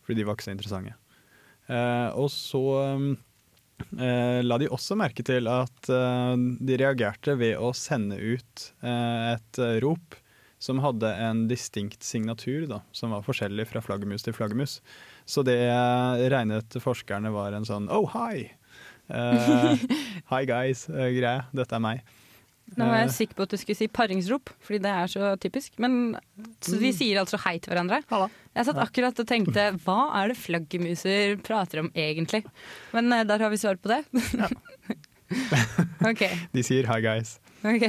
fordi 0.04 0.20
de 0.20 0.28
var 0.28 0.36
ikke 0.36 0.50
så 0.50 0.54
interessante. 0.56 0.96
Uh, 1.70 2.10
og 2.18 2.26
så 2.34 2.64
eh, 3.94 4.40
la 4.42 4.56
de 4.58 4.66
også 4.74 4.96
merke 4.98 5.22
til 5.22 5.46
at 5.46 5.86
de 5.86 6.80
reagerte 6.80 7.36
ved 7.38 7.60
å 7.62 7.70
sende 7.76 8.18
ut 8.18 8.64
et 8.82 9.60
rop 9.84 10.18
som 10.60 10.82
hadde 10.84 11.08
en 11.14 11.46
distinkt 11.48 12.02
signatur, 12.04 12.66
da, 12.68 12.82
som 12.92 13.14
var 13.14 13.22
forskjellig 13.24 13.64
fra 13.70 13.80
flaggermus 13.80 14.26
til 14.26 14.34
flaggermus. 14.36 14.80
Så 15.24 15.46
det 15.46 15.56
regnet 16.34 16.76
forskerne 16.82 17.30
var 17.32 17.56
en 17.56 17.64
sånn 17.64 17.88
oh, 17.88 18.10
hi! 18.12 18.50
Hi 20.30 20.42
guys-greie. 20.46 21.46
Dette 21.56 21.78
er 21.78 21.82
meg. 21.82 22.04
Nå 22.78 22.86
var 22.86 23.00
jeg 23.00 23.08
Eh, 23.08 23.12
sikker 23.16 23.34
på 23.34 23.42
at 23.42 23.50
du 23.50 23.56
skulle 23.58 23.76
si 23.76 23.88
paringsrop, 23.88 24.50
fordi 24.62 24.78
det 24.84 24.90
er 24.92 25.06
så 25.10 25.30
typisk. 25.42 25.72
Men 25.82 26.16
så 26.60 26.76
Mm. 26.76 26.80
vi 26.80 26.92
sier 26.92 27.18
altså 27.20 27.38
hei 27.42 27.58
til 27.58 27.72
hverandre. 27.74 28.02
Jeg 28.54 28.66
satt 28.66 28.76
akkurat 28.78 29.18
og 29.18 29.26
tenkte 29.26 29.64
hva 29.84 29.98
er 30.22 30.28
det 30.28 30.36
flaggermuser 30.38 31.36
prater 31.42 31.80
om 31.80 31.90
egentlig? 31.94 32.44
Men 32.92 33.12
eh, 33.12 33.24
der 33.24 33.38
har 33.38 33.50
vi 33.50 33.56
svar 33.56 33.76
på 33.76 33.88
det. 33.90 34.04
ok. 36.10 36.22
De 36.52 36.62
sier 36.66 36.86
hi 36.90 37.00
guys. 37.04 37.38
ok. 37.64 37.84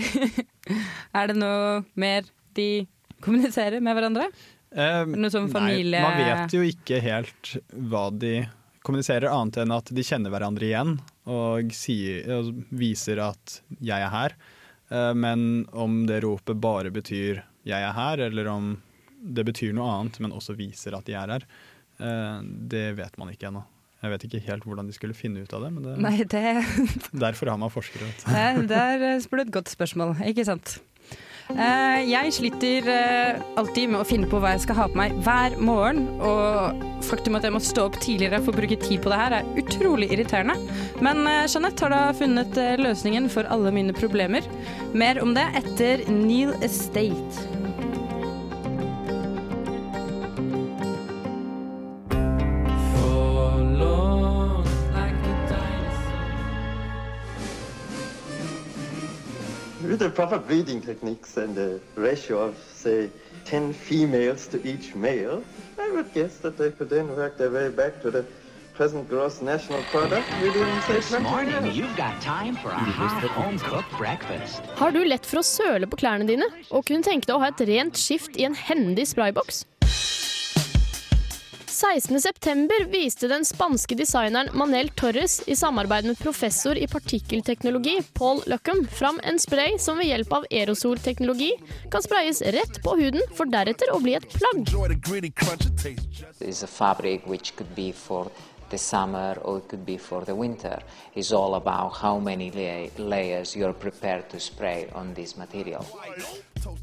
er 1.17 1.27
det 1.31 1.37
noe 1.37 1.83
mer 1.95 2.25
de 2.57 2.85
kommuniserer 3.23 3.81
med 3.83 3.95
hverandre? 3.97 4.29
Eh, 4.71 5.03
Noe 5.05 5.29
sånn 5.33 5.49
Nei, 5.51 5.83
man 5.99 6.17
vet 6.17 6.53
jo 6.55 6.61
ikke 6.63 7.01
helt 7.03 7.55
hva 7.91 8.05
de 8.15 8.45
kommuniserer, 8.85 9.27
annet 9.29 9.57
enn 9.61 9.73
at 9.75 9.91
de 9.93 10.01
kjenner 10.05 10.31
hverandre 10.33 10.65
igjen 10.65 10.95
og, 11.29 11.69
sier, 11.75 12.23
og 12.33 12.63
viser 12.73 13.19
at 13.21 13.59
'jeg 13.77 13.99
er 14.01 14.09
her'. 14.09 14.33
Eh, 14.91 15.13
Men 15.13 15.67
om 15.71 16.06
det 16.08 16.21
ropet 16.23 16.60
bare 16.62 16.91
betyr 16.91 17.43
'jeg 17.63 17.82
er 17.82 17.93
her', 17.93 18.19
eller 18.27 18.47
om 18.47 18.82
det 19.23 19.45
betyr 19.45 19.73
noe 19.73 19.89
annet, 19.99 20.19
men 20.19 20.32
også 20.32 20.56
viser 20.58 20.97
at 20.97 21.06
de 21.06 21.13
er 21.13 21.27
her, 21.27 21.43
eh, 21.99 22.41
det 22.67 22.95
vet 22.97 23.17
man 23.17 23.30
ikke 23.30 23.47
ennå. 23.47 23.63
Jeg 24.01 24.10
vet 24.12 24.23
ikke 24.25 24.41
helt 24.47 24.63
hvordan 24.65 24.88
de 24.88 24.93
skulle 24.93 25.13
finne 25.13 25.43
ut 25.43 25.54
av 25.54 25.62
det, 25.62 25.71
men 25.73 25.84
det, 25.84 25.97
Nei, 26.01 26.17
det 26.17 27.19
derfor 27.19 27.49
har 27.49 27.58
man 27.58 27.69
forskere. 27.69 28.01
vet 28.01 28.25
Det 28.25 28.34
Nei, 28.34 28.65
Der 28.65 29.19
spør 29.21 29.38
du 29.38 29.41
et 29.41 29.51
godt 29.51 29.69
spørsmål, 29.69 30.15
ikke 30.25 30.45
sant? 30.45 30.80
Eh, 31.49 32.01
jeg 32.08 32.34
sliter 32.36 32.88
eh, 32.91 33.39
alltid 33.60 33.91
med 33.91 34.01
å 34.01 34.08
finne 34.08 34.30
på 34.30 34.39
hva 34.41 34.54
jeg 34.56 34.63
skal 34.65 34.77
ha 34.77 34.88
på 34.91 34.99
meg 34.99 35.15
hver 35.25 35.58
morgen. 35.60 36.06
Og 36.21 36.86
faktum 37.06 37.38
at 37.39 37.47
jeg 37.47 37.56
må 37.56 37.63
stå 37.63 37.88
opp 37.89 37.99
tidligere 38.04 38.41
for 38.43 38.54
å 38.54 38.62
bruke 38.62 38.80
tid 38.82 39.01
på 39.04 39.12
det 39.12 39.21
her, 39.21 39.38
er 39.39 39.63
utrolig 39.63 40.12
irriterende. 40.13 40.58
Men 41.04 41.25
eh, 41.27 41.47
Jeanette 41.51 41.88
har 41.88 41.95
da 41.95 42.04
funnet 42.17 42.62
løsningen 42.82 43.32
for 43.32 43.49
alle 43.51 43.73
mine 43.75 43.95
problemer. 43.97 44.45
Mer 44.93 45.21
om 45.23 45.36
det 45.38 45.47
etter 45.63 46.06
Neil 46.12 46.56
Estate. 46.65 47.61
Proper 60.27 60.38
breeding 60.38 60.79
techniques 60.79 61.38
and 61.38 61.57
a 61.57 61.79
ratio 61.95 62.38
of, 62.38 62.55
say, 62.75 63.10
10 63.45 63.73
females 63.73 64.45
to 64.45 64.57
each 64.67 64.93
male, 64.93 65.43
I 65.79 65.89
would 65.89 66.13
guess 66.13 66.38
that 66.38 66.60
they 66.60 66.69
could 66.69 66.91
then 66.91 67.07
work 67.15 67.39
their 67.39 67.49
way 67.49 67.69
back 67.69 68.03
to 68.03 68.12
the 68.12 68.23
present 68.75 69.10
gross 69.10 69.41
national 69.41 69.81
product 69.89 70.27
within, 70.43 70.81
say, 70.84 70.93
This 70.93 71.19
morning, 71.19 71.65
years. 71.65 71.75
you've 71.75 71.97
got 71.97 72.21
time 72.21 72.55
for 72.55 72.69
a 72.69 72.75
hot 72.75 73.23
home-cooked 73.23 73.97
breakfast. 73.97 74.62
Har 74.75 74.91
du 74.91 75.03
lett 75.03 75.25
for 75.25 75.41
å 75.41 75.43
søle 75.43 75.89
på 75.89 75.97
klærne 75.97 76.29
dine, 76.29 76.45
og 76.69 76.86
kunne 76.86 77.01
tenke 77.01 77.25
deg 77.25 77.36
å 77.36 77.41
ha 77.41 77.49
et 77.49 77.65
rent 77.65 77.97
skift 77.97 78.38
i 78.38 78.45
en 78.45 78.53
hendig 78.53 79.10
sprayboks? 79.10 79.65
16.9 81.81 82.85
viste 82.91 83.27
den 83.27 83.45
spanske 83.45 83.95
designeren 83.97 84.49
Manel 84.53 84.89
Torres 84.89 85.39
i 85.49 85.55
samarbeid 85.55 86.05
med 86.05 86.19
professor 86.19 86.77
i 86.77 86.87
partikkelteknologi 86.87 87.95
Paul 88.13 88.43
Luckham 88.45 88.83
fram 88.87 89.19
en 89.23 89.39
spray 89.39 89.79
som 89.79 89.97
ved 89.97 90.11
hjelp 90.11 90.33
av 90.37 90.45
aerosolteknologi 90.51 91.49
kan 91.91 92.03
sprayes 92.05 92.43
rett 92.53 92.77
på 92.83 92.93
huden, 92.99 93.25
for 93.33 93.49
deretter 93.49 93.89
å 93.95 93.99
bli 94.03 94.13
et 94.13 94.27
plagg. 94.29 94.69
is 96.39 96.63
a 96.63 96.67
fabric 96.67 97.25
which 97.25 97.55
could 97.55 97.75
be 97.75 97.91
for 97.91 98.27
the 98.69 98.77
summer 98.77 99.37
or 99.41 99.57
it 99.57 99.67
could 99.67 99.85
be 99.85 99.97
for 99.97 100.25
the 100.25 100.35
winter. 100.35 100.83
It's 101.15 101.31
all 101.31 101.55
about 101.55 101.97
how 101.97 102.19
many 102.19 102.51
la- 102.51 103.05
layers 103.09 103.55
you're 103.55 103.73
prepared 103.73 104.29
to 104.29 104.39
spray 104.39 104.87
on 104.93 105.13
this 105.15 105.35
material. 105.37 105.85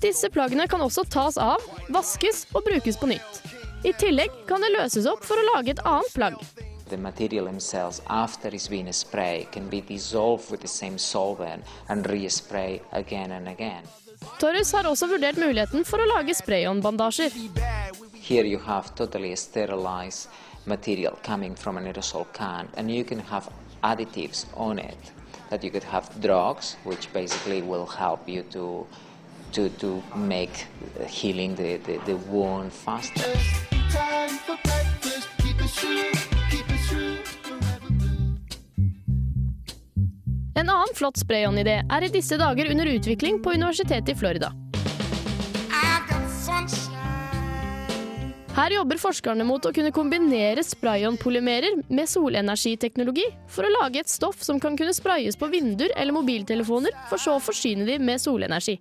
Disse 0.00 0.30
plaggene 0.30 0.66
kan 0.68 0.80
også 0.80 1.06
tas 1.10 1.38
av, 1.38 1.62
vaskes 1.88 2.46
og 2.54 2.64
brukes 2.66 2.98
på 2.98 3.06
nytt. 3.14 3.57
I 3.84 3.92
tillegg 3.92 4.30
kan 4.48 4.60
det 4.60 4.72
løses 4.74 5.06
opp 5.06 5.22
for 5.22 5.38
å 5.38 5.44
lage 5.52 5.70
et 5.70 5.80
annet 5.86 6.14
plagg. 6.14 6.40
The 6.90 6.96
material 6.98 7.44
themselves, 7.46 8.00
after 8.08 8.50
it's 8.50 8.66
been 8.66 8.90
sprayed, 8.92 9.52
can 9.52 9.68
be 9.68 9.80
dissolved 9.80 10.50
with 10.50 10.62
the 10.62 10.68
same 10.68 10.98
solvent 10.98 11.64
and 11.88 12.06
respray 12.06 12.80
again 12.92 13.30
and 13.32 13.46
again. 13.48 13.84
Torres 14.40 14.72
har 14.72 14.88
også 14.88 15.06
vurdert 15.12 15.38
muligheten 15.38 15.86
for 15.86 16.02
å 16.02 16.08
lage 16.10 16.34
spray-on-bandasjer. 16.34 17.36
Here 18.18 18.44
you 18.44 18.58
have 18.58 18.94
totally 18.96 19.36
sterilized 19.36 20.26
material 20.66 21.14
coming 21.22 21.54
from 21.54 21.78
an 21.78 21.86
aerosol 21.86 22.26
can, 22.32 22.68
and 22.76 22.90
you 22.90 23.04
can 23.04 23.20
have 23.30 23.46
additives 23.84 24.46
on 24.56 24.78
it. 24.78 25.12
That 25.50 25.62
you 25.62 25.70
could 25.70 25.84
have 25.84 26.10
drugs, 26.20 26.76
which 26.84 27.12
basically 27.12 27.62
will 27.62 27.86
help 27.86 28.28
you 28.28 28.42
to 28.50 28.86
to, 29.52 29.68
to 29.80 30.02
make 30.14 30.66
healing 31.06 31.54
the, 31.56 31.78
the, 31.78 31.98
the 32.06 32.16
wound 32.30 32.72
faster. 32.72 33.24
En 40.54 40.68
annen 40.68 40.94
flott 40.94 41.18
spray-on-idé 41.18 41.80
er 41.86 42.04
i 42.04 42.08
disse 42.10 42.36
dager 42.36 42.70
under 42.70 42.88
utvikling 42.90 43.38
på 43.42 43.52
Universitetet 43.54 44.08
i 44.08 44.18
Florida. 44.18 44.50
Her 48.58 48.74
jobber 48.74 48.98
forskerne 48.98 49.44
mot 49.46 49.62
å 49.68 49.70
kunne 49.70 49.92
kombinere 49.94 50.64
spray-on-polymerer 50.66 51.76
med 51.94 52.10
solenergiteknologi 52.10 53.28
for 53.46 53.62
å 53.62 53.70
lage 53.70 54.02
et 54.02 54.10
stoff 54.10 54.42
som 54.42 54.58
kan 54.58 54.74
kunne 54.74 54.96
sprayes 54.96 55.38
på 55.38 55.46
vinduer 55.52 55.94
eller 55.94 56.16
mobiltelefoner, 56.16 56.96
for 57.06 57.22
så 57.22 57.36
å 57.38 57.44
forsyne 57.44 57.86
de 57.86 58.00
med 58.02 58.18
solenergi. 58.18 58.80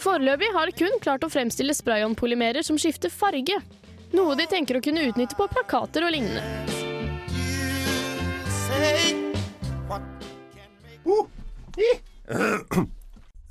Foreløpig 0.00 0.48
har 0.54 0.70
de 0.70 0.72
kun 0.72 0.94
klart 1.04 1.24
å 1.26 1.28
fremstille 1.28 1.74
spray-on-polymerer 1.76 2.64
som 2.64 2.78
skifter 2.80 3.12
farge, 3.12 3.58
noe 4.16 4.36
de 4.38 4.46
tenker 4.48 4.78
å 4.78 4.84
kunne 4.84 5.04
utnytte 5.10 5.36
på 5.36 5.48
plakater 5.52 6.06
og 6.06 6.14
lignende. 6.14 6.40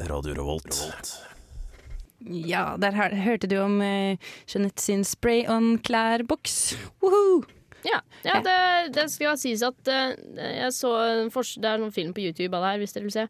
Radio 0.10 0.34
Revolt. 0.34 0.82
Ja, 2.20 2.76
der 2.82 2.98
hørte 2.98 3.48
du 3.48 3.60
om 3.62 3.80
eh, 3.86 4.18
Jeanette 4.50 4.82
sin 4.82 5.06
spray-on-klær-boks. 5.06 6.60
Woohoo! 7.04 7.44
Ja, 7.86 8.02
ja 8.26 8.42
det, 8.44 8.60
det 8.98 9.06
skal 9.14 9.38
sies 9.40 9.62
at 9.64 9.88
eh, 9.88 10.18
jeg 10.36 10.74
så 10.76 10.92
Det 11.30 11.70
er 11.70 11.80
noen 11.80 11.96
film 11.96 12.12
på 12.18 12.26
YouTube 12.26 12.58
av 12.58 12.66
det 12.66 12.74
her, 12.74 12.82
hvis 12.82 12.98
dere 12.98 13.08
vil 13.08 13.20
se. 13.22 13.28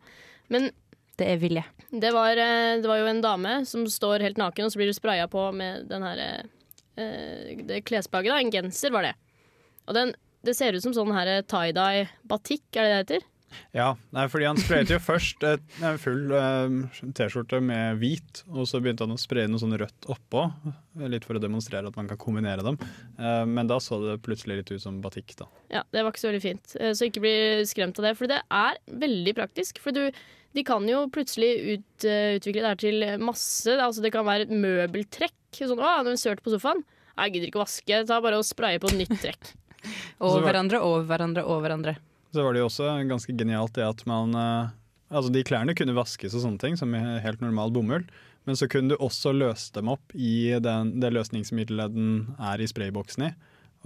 Men 0.49 0.71
Det 1.19 1.27
er 1.27 1.41
vilje. 1.41 1.65
det 1.91 2.11
var, 2.15 2.37
eh, 2.39 2.77
det 2.79 2.87
var 2.87 3.01
jo 3.01 3.09
en 3.11 3.21
dame 3.23 3.53
som 3.67 3.85
står 3.89 4.23
helt 4.23 4.39
naken, 4.39 4.65
og 4.65 4.71
så 4.71 4.79
blir 4.79 4.91
du 4.91 4.95
spraya 4.95 5.27
på 5.31 5.49
med 5.55 5.89
den 5.89 6.05
her 6.05 6.21
eh, 6.97 7.57
det 7.67 7.83
klesplagget. 7.87 8.35
En 8.37 8.51
genser 8.53 8.93
var 8.95 9.09
det. 9.09 9.15
Og 9.89 9.97
den, 9.97 10.13
det 10.45 10.55
ser 10.55 10.75
ut 10.77 10.83
som 10.85 10.95
sånn 10.95 11.11
tie-dye 11.49 12.07
batikk, 12.29 12.65
er 12.75 12.83
det 12.83 12.89
det 12.89 13.01
heter? 13.03 13.27
Ja, 13.75 13.93
nei, 14.15 14.25
fordi 14.31 14.47
han 14.49 14.59
sprayet 14.59 14.91
jo 14.93 14.99
først 15.11 15.43
et, 15.47 15.63
en 15.85 15.99
full 16.01 16.31
uh, 16.33 17.11
T-skjorte 17.17 17.59
med 17.63 17.99
hvit, 18.01 18.43
og 18.49 18.67
så 18.69 18.81
begynte 18.81 19.05
han 19.07 19.15
å 19.15 19.19
spraye 19.19 19.49
noe 19.49 19.61
sånn 19.61 19.77
rødt 19.79 20.09
oppå. 20.11 20.45
Litt 21.09 21.27
for 21.27 21.39
å 21.39 21.43
demonstrere 21.43 21.89
at 21.91 21.97
man 21.99 22.09
kan 22.09 22.19
kombinere 22.19 22.65
dem. 22.65 22.79
Uh, 23.19 23.45
men 23.49 23.69
da 23.69 23.79
så 23.83 23.99
det 24.03 24.17
plutselig 24.25 24.59
litt 24.61 24.73
ut 24.73 24.83
som 24.83 24.99
batikk, 25.03 25.35
da. 25.39 25.47
Ja, 25.73 25.83
Det 25.91 26.03
var 26.03 26.13
ikke 26.13 26.23
så 26.25 26.31
veldig 26.31 26.43
fint. 26.43 26.75
Eh, 26.79 26.91
Så 26.97 27.07
ikke 27.07 27.23
bli 27.23 27.35
skremt 27.69 27.99
av 28.01 28.09
det. 28.09 28.15
For 28.19 28.29
det 28.31 28.41
er 28.43 28.79
veldig 29.05 29.35
praktisk. 29.37 29.79
For 29.83 29.95
du, 29.95 30.09
de 30.57 30.63
kan 30.67 30.85
jo 30.89 31.05
plutselig 31.13 31.51
ut, 31.77 32.05
uh, 32.05 32.35
utvikle 32.39 32.65
det 32.65 32.73
her 32.73 32.81
til 32.83 33.07
masse. 33.23 33.69
Altså 33.77 34.03
Det 34.05 34.13
kan 34.15 34.27
være 34.27 34.47
et 34.49 34.53
møbeltrekk. 34.53 35.35
Sånn 35.55 35.79
'Å, 35.81 36.03
det 36.05 36.13
er 36.13 36.21
sølt 36.21 36.43
på 36.45 36.53
sofaen'. 36.53 36.83
Jeg 37.19 37.33
gidder 37.33 37.49
ikke 37.49 37.59
å 37.59 37.65
vaske. 37.65 38.03
Ta 38.07 38.19
bare 38.23 38.37
og 38.39 38.45
spraye 38.47 38.79
på 38.79 38.91
nytt 38.95 39.17
trekk. 39.19 39.53
Over 40.19 40.43
hverandre, 40.43 40.81
over 40.83 41.05
hverandre, 41.07 41.43
over 41.47 41.63
hverandre. 41.63 41.95
Så 42.33 42.45
var 42.45 42.53
det 42.53 42.61
jo 42.61 42.69
også 42.69 42.91
ganske 43.09 43.33
genialt 43.37 43.73
det 43.77 43.87
at 43.87 44.05
man 44.09 44.35
eh, 44.37 44.75
Altså 45.09 45.31
de 45.33 45.41
klærne 45.41 45.73
kunne 45.73 45.95
vaskes 45.97 46.35
og 46.37 46.43
sånne 46.43 46.61
ting, 46.61 46.75
som 46.77 46.91
helt 46.93 47.39
normal 47.41 47.71
bomull. 47.73 48.03
Men 48.45 48.57
så 48.59 48.67
kunne 48.69 48.93
du 48.93 49.01
også 49.01 49.31
løse 49.33 49.73
dem 49.73 49.89
opp 49.89 50.13
i 50.13 50.51
den, 50.61 50.91
det 51.01 51.09
løsningsmiddelet 51.15 51.95
den 51.95 52.11
er 52.37 52.61
i 52.61 52.67
sprayboksen 52.69 53.25
i, 53.25 53.31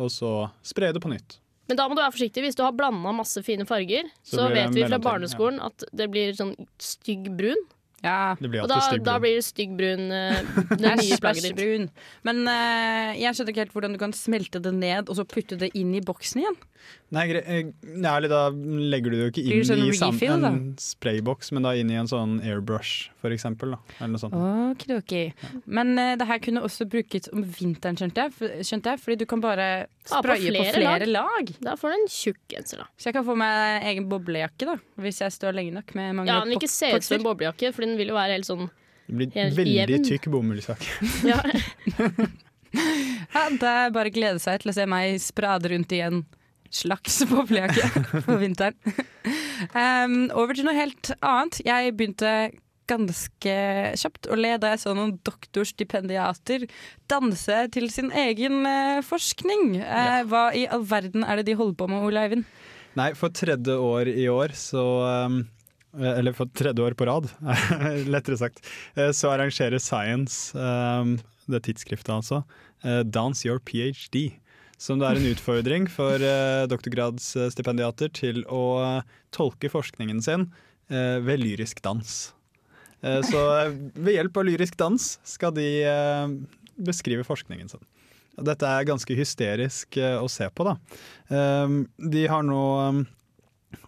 og 0.04 0.12
så 0.12 0.34
spre 0.68 0.92
det 0.92 1.00
på 1.04 1.14
nytt. 1.14 1.38
Men 1.72 1.80
da 1.80 1.86
må 1.88 1.96
du 1.96 2.02
være 2.04 2.14
forsiktig. 2.16 2.44
Hvis 2.44 2.58
du 2.60 2.64
har 2.66 2.76
blanda 2.76 3.14
masse 3.16 3.40
fine 3.46 3.66
farger, 3.68 4.10
Så 4.20 4.42
så, 4.42 4.50
vet 4.52 4.76
vi 4.76 4.84
fra 4.84 5.00
barneskolen 5.00 5.62
barneskolen 5.62 5.64
at 5.64 5.86
det 5.96 6.10
blir 6.12 6.36
sånn 6.36 6.54
stygg 6.82 7.30
brun. 7.38 7.64
Blir 8.04 8.66
Og 8.66 8.68
da, 8.68 8.82
da 9.00 9.16
blir 9.24 9.38
det 9.38 9.46
stygg 9.48 9.78
brun 9.80 10.12
eh, 10.12 10.42
det 10.82 10.96
nye 11.00 11.20
plagget 11.24 11.46
ditt. 11.48 11.56
brun. 11.56 11.88
Men 12.28 12.44
uh, 12.50 13.14
jeg 13.16 13.32
skjønner 13.32 13.54
ikke 13.54 13.64
helt 13.64 13.76
hvordan 13.78 13.96
du 13.96 14.02
kan 14.02 14.16
smelte 14.18 14.60
det 14.64 14.74
ned 14.76 15.08
og 15.08 15.20
så 15.20 15.28
putte 15.28 15.60
det 15.60 15.72
inn 15.80 15.96
i 15.96 16.04
boksen 16.04 16.44
igjen. 16.44 16.60
Nei, 17.14 17.28
gre 17.30 17.44
eh, 17.46 17.68
ærlig, 18.10 18.30
da 18.32 18.48
legger 18.50 19.14
du 19.14 19.16
det 19.16 19.22
jo 19.22 19.32
ikke 19.32 19.44
inn 19.46 19.68
sånn 19.68 19.84
i 19.86 19.92
refill, 19.94 20.46
en 20.48 20.58
sprayboks, 20.82 21.52
men 21.54 21.68
da 21.68 21.76
inn 21.78 21.92
i 21.94 21.98
en 22.00 22.10
sånn 22.10 22.40
airbrush, 22.42 23.12
for 23.22 23.32
eksempel. 23.36 23.76
Da, 23.76 23.80
eller 24.00 24.16
noe 24.16 24.24
sånt. 24.24 24.36
Okidoki. 24.74 25.22
Men 25.64 25.94
uh, 26.00 26.16
det 26.20 26.28
her 26.28 26.42
kunne 26.44 26.64
også 26.66 26.88
brukes 26.90 27.30
om 27.32 27.46
vinteren, 27.46 28.00
skjønte 28.00 28.26
jeg. 28.26 28.52
Skjønte 28.66 28.96
jeg 28.96 29.04
fordi 29.04 29.20
du 29.22 29.28
kan 29.30 29.44
bare 29.44 29.68
Ha 30.10 30.20
på 30.20 30.26
spraye 30.26 30.56
på 30.58 30.66
flere 30.74 31.08
lag. 31.08 31.22
lag. 31.22 31.54
Da 31.64 31.78
får 31.80 31.94
du 31.94 32.00
en 32.00 32.10
tjukk 32.12 32.42
genser, 32.56 32.82
da. 32.82 32.90
Så 32.98 33.12
jeg 33.12 33.20
kan 33.20 33.28
få 33.30 33.38
meg 33.40 33.88
egen 33.94 34.10
boblejakke 34.12 34.68
da 34.74 34.78
hvis 35.04 35.22
jeg 35.24 35.34
står 35.38 35.56
lenge 35.58 35.74
nok 35.78 35.94
med 35.98 36.18
mange 36.18 36.32
Ja, 36.32 36.42
Den 36.42 36.54
vil 36.54 36.62
ikke 36.62 36.72
se 36.74 36.92
ut 36.94 37.06
som 37.06 37.20
en 37.20 37.28
boblejakke, 37.30 37.72
for 37.76 37.86
den 37.94 38.02
vil 38.02 38.12
jo 38.12 38.18
være 38.18 38.38
helt 38.40 38.50
sånn 38.50 38.66
Det 39.08 39.16
blir 39.20 39.34
Helt 39.38 39.58
veldig 39.58 39.78
jevn. 39.78 40.08
tykk 40.10 40.30
bomullsjakke. 40.34 41.12
ja. 41.32 41.40
Ja, 42.74 43.44
det 43.54 43.70
er 43.70 43.92
bare 43.94 44.10
å 44.10 44.14
glede 44.16 44.42
seg 44.42 44.64
til 44.64 44.72
å 44.72 44.76
se 44.76 44.86
meg 44.90 45.20
sprade 45.22 45.70
rundt 45.70 45.94
i 45.94 46.00
en 46.06 46.24
slags 46.74 47.20
boblejakke 47.30 47.86
på 48.26 48.38
vinteren. 48.42 48.78
Um, 49.78 50.16
over 50.34 50.58
til 50.58 50.66
noe 50.66 50.74
helt 50.78 51.12
annet. 51.22 51.60
Jeg 51.68 51.94
begynte 52.00 52.32
ganske 52.90 53.54
kjapt 54.00 54.28
å 54.28 54.36
le 54.36 54.56
da 54.60 54.74
jeg 54.74 54.82
så 54.82 54.96
noen 54.98 55.14
doktorstipendiater 55.24 56.66
danse 57.12 57.60
til 57.76 57.88
sin 57.94 58.10
egen 58.26 58.66
eh, 58.68 59.00
forskning. 59.06 59.78
Ja. 59.80 60.24
hva 60.28 60.48
i 60.58 60.66
all 60.68 60.84
verden 60.90 61.24
er 61.24 61.40
det 61.40 61.52
de 61.52 61.56
holder 61.60 61.78
på 61.80 61.88
med, 61.92 62.04
Ole 62.04 62.26
Eivind? 62.26 62.50
Nei, 63.00 63.12
for 63.18 63.34
tredje 63.34 63.78
år 63.80 64.10
i 64.12 64.28
år 64.30 64.52
så 64.58 64.84
um, 65.30 65.40
Eller 65.94 66.34
for 66.34 66.50
tredje 66.58 66.82
år 66.82 66.96
på 66.98 67.06
rad, 67.06 67.28
lettere 68.14 68.38
sagt, 68.40 68.64
eh, 68.98 69.12
så 69.14 69.30
arrangerer 69.34 69.78
Science, 69.82 70.54
um, 70.58 71.20
det 71.46 71.64
tidsskriftet 71.68 72.10
altså, 72.16 72.40
eh, 72.84 73.04
Dance 73.06 73.46
Your 73.48 73.60
PhD. 73.62 74.32
Som 74.82 75.00
det 75.00 75.08
er 75.08 75.20
en 75.22 75.30
utfordring 75.30 75.86
for 75.92 76.18
eh, 76.20 76.66
doktorgradsstipendiater 76.68 78.10
til 78.18 78.42
å 78.52 78.64
eh, 78.82 79.14
tolke 79.32 79.70
forskningen 79.72 80.20
sin 80.26 80.48
eh, 80.90 81.20
ved 81.24 81.40
lyrisk 81.44 81.80
dans. 81.86 82.34
Eh, 83.06 83.22
Så 83.24 83.44
eh, 83.62 83.72
ved 83.94 84.18
hjelp 84.18 84.42
av 84.42 84.50
lyrisk 84.50 84.76
dans 84.82 85.06
skal 85.30 85.54
de 85.56 85.68
eh, 85.88 86.34
beskrive 86.84 87.24
forskningen 87.28 87.70
sin. 87.70 87.86
Dette 88.44 88.66
er 88.66 88.90
ganske 88.90 89.14
hysterisk 89.14 89.96
eh, 90.02 90.18
å 90.18 90.26
se 90.32 90.50
på, 90.50 90.66
da. 90.66 90.74
Um, 91.30 91.84
De 92.02 92.26
har 92.28 92.42
nå 92.44 92.62
um, 92.90 93.04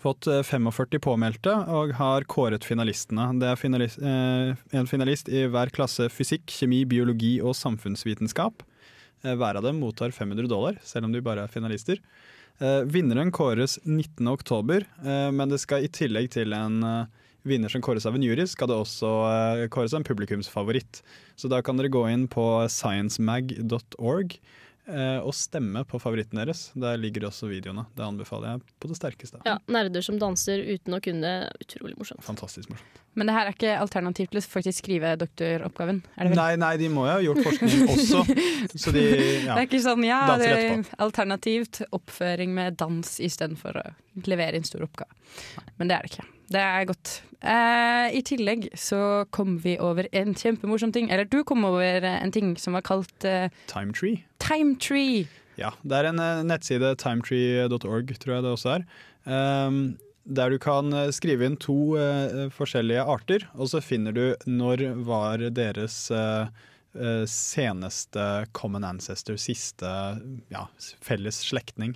fått 0.02 0.28
eh, 0.28 0.42
45 0.44 1.00
påmeldte 1.04 1.54
og 1.72 1.94
har 1.98 2.26
kåret 2.30 2.66
finalistene. 2.68 3.28
Det 3.42 3.50
er 3.52 3.60
finalist, 3.60 4.00
eh, 4.00 4.54
en 4.78 4.90
finalist 4.90 5.30
i 5.30 5.46
hver 5.52 5.72
klasse 5.76 6.08
fysikk, 6.14 6.46
kjemi, 6.52 6.84
biologi 6.90 7.38
og 7.42 7.56
samfunnsvitenskap. 7.58 8.64
Eh, 9.24 9.36
Hver 9.36 9.58
av 9.58 9.64
dem 9.64 9.80
mottar 9.82 10.12
500 10.12 10.48
dollar, 10.52 10.80
selv 10.84 11.06
om 11.10 11.12
de 11.16 11.22
bare 11.26 11.44
er 11.46 11.52
finalister. 11.52 12.02
Eh, 12.62 12.82
Vinneren 12.88 13.32
kåres 13.36 13.80
19. 13.84 14.28
oktober, 14.32 14.86
eh, 15.04 15.30
men 15.32 15.50
det 15.50 15.60
skal 15.60 15.84
i 15.84 15.92
tillegg 15.92 16.30
til 16.32 16.54
en 16.54 16.84
eh, 16.84 17.06
vinner 17.46 17.70
som 17.70 17.82
kåres 17.82 18.06
av 18.08 18.16
en 18.16 18.24
jury, 18.26 18.46
skal 18.50 18.68
det 18.72 18.78
også 18.80 19.10
eh, 19.30 19.68
kåres 19.70 19.94
en 19.94 20.06
publikumsfavoritt. 20.08 21.02
Så 21.38 21.50
da 21.52 21.62
kan 21.62 21.78
dere 21.78 21.92
gå 21.94 22.06
inn 22.10 22.28
på 22.32 22.46
sciencemag.org 22.72 24.38
eh, 24.38 24.40
og 24.88 25.34
stemme 25.34 25.82
på 25.90 25.98
favoritten 26.02 26.38
deres. 26.38 26.68
Der 26.78 27.00
ligger 27.02 27.26
også 27.30 27.48
videoene. 27.50 27.88
Det 27.98 28.04
anbefaler 28.06 28.52
jeg 28.52 28.76
på 28.84 28.90
det 28.92 28.98
sterkeste. 29.00 29.40
ja, 29.48 29.58
Nerder 29.72 30.04
som 30.06 30.20
danser 30.22 30.62
uten 30.62 30.94
å 30.94 31.00
kunne. 31.02 31.32
Utrolig 31.64 31.98
morsomt. 31.98 32.22
Fantastisk 32.26 32.70
morsomt. 32.70 33.02
Men 33.16 33.30
det 33.30 33.34
her 33.38 33.48
er 33.48 33.56
ikke 33.56 33.74
alternativ 33.80 34.28
til 34.30 34.42
å 34.42 34.44
faktisk 34.44 34.84
skrive 34.84 35.14
doktoroppgaven? 35.22 36.02
Er 36.20 36.28
det 36.28 36.34
vel? 36.34 36.40
Nei, 36.42 36.56
nei, 36.60 36.74
de 36.82 36.90
må 36.92 37.08
jo 37.08 37.14
ha 37.14 37.24
gjort 37.24 37.42
forskning 37.48 37.88
også. 37.96 38.24
Så 38.84 38.92
de 38.96 39.06
ja, 39.08 39.56
det 39.56 39.62
er 39.62 39.66
ikke 39.70 39.82
sånn 39.88 40.04
ja, 40.06 40.22
det 40.38 40.50
er 40.52 40.84
alternativt 41.08 41.82
oppføring 41.96 42.52
med 42.58 42.78
dans 42.82 43.16
istedenfor 43.24 43.80
å 43.82 43.86
levere 44.28 44.60
inn 44.60 44.68
stor 44.68 44.84
oppgave. 44.86 45.16
Men 45.80 45.90
det 45.90 45.98
er 45.98 46.06
det 46.06 46.14
ikke. 46.14 46.28
Det 46.52 46.62
er 46.62 46.86
godt. 46.90 47.16
Eh, 47.42 48.16
I 48.18 48.22
tillegg 48.26 48.70
så 48.78 49.26
kom 49.36 49.58
vi 49.64 49.78
over 49.82 50.08
en 50.12 50.36
kjempemorsom 50.38 50.94
ting. 50.96 51.10
Eller 51.10 51.26
du 51.30 51.44
kom 51.48 51.66
over 51.68 52.06
en 52.06 52.34
ting 52.34 52.56
som 52.62 52.78
var 52.78 52.86
kalt 52.86 53.26
eh, 53.26 53.50
Timetree. 53.72 54.24
Timetree. 54.44 55.26
Ja, 55.60 55.72
det 55.84 56.00
er 56.00 56.12
en 56.12 56.22
eh, 56.22 56.44
nettside, 56.48 56.96
timetree.org, 57.02 58.16
tror 58.20 58.38
jeg 58.38 58.46
det 58.46 58.56
også 58.58 58.74
er. 58.78 58.90
Um, 59.26 59.98
der 60.26 60.50
du 60.50 60.60
kan 60.62 60.94
eh, 60.94 61.12
skrive 61.14 61.46
inn 61.46 61.58
to 61.62 61.96
uh, 61.98 62.48
forskjellige 62.54 63.06
arter, 63.06 63.46
og 63.54 63.70
så 63.72 63.82
finner 63.84 64.16
du 64.16 64.24
når 64.50 64.88
var 65.06 65.44
deres 65.54 66.08
uh, 66.14 66.50
eh, 66.98 67.24
seneste 67.30 68.46
common 68.58 68.88
ancestor, 68.88 69.38
siste 69.42 69.90
ja, 70.54 70.66
felles 71.06 71.44
slektning. 71.46 71.96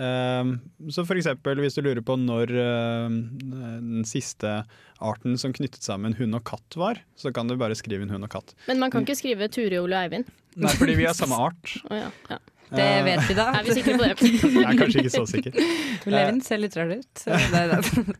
Um, 0.00 0.54
så 0.88 1.04
eksempel 1.04 1.60
hvis 1.60 1.76
du 1.76 1.82
lurer 1.84 2.00
på 2.00 2.14
når 2.16 2.52
eh, 2.56 3.16
den 3.44 4.06
siste 4.08 4.62
arten 5.02 5.36
som 5.36 5.52
knyttet 5.52 5.84
sammen 5.84 6.16
hund 6.16 6.38
og 6.38 6.46
katt 6.48 6.78
var, 6.80 7.02
så 7.18 7.32
kan 7.34 7.50
du 7.50 7.58
bare 7.60 7.76
skrive 7.76 8.06
inn 8.06 8.12
hund 8.12 8.24
og 8.24 8.32
katt. 8.32 8.54
Men 8.70 8.80
man 8.80 8.94
kan 8.94 9.04
ikke 9.04 9.18
skrive 9.18 9.50
Turi, 9.52 9.76
Ole 9.82 9.98
og 9.98 10.06
Eivind. 10.06 10.32
Nei, 10.56 10.72
fordi 10.78 10.96
vi 10.96 11.06
har 11.08 11.16
samme 11.18 11.36
art. 11.48 11.76
Oh, 11.90 11.98
ja, 11.98 12.08
ja. 12.32 12.40
Det 12.72 12.80
Eh, 12.80 13.02
vet 13.04 13.26
vi 13.28 13.34
da. 13.36 13.50
Er 13.52 13.66
vi 13.66 13.74
sikre 13.76 13.98
på 14.00 14.06
det? 14.06 14.28
Jeg 14.54 14.64
er 14.64 14.78
kanskje 14.78 15.02
ikke 15.02 15.12
så 15.12 15.26
sikker. 15.28 15.58
Leven 16.14 16.38
ser 16.40 16.62
litt 16.62 16.76
rar 16.78 16.88
ut. 16.88 17.24
Det 17.26 17.64
det. 17.68 18.14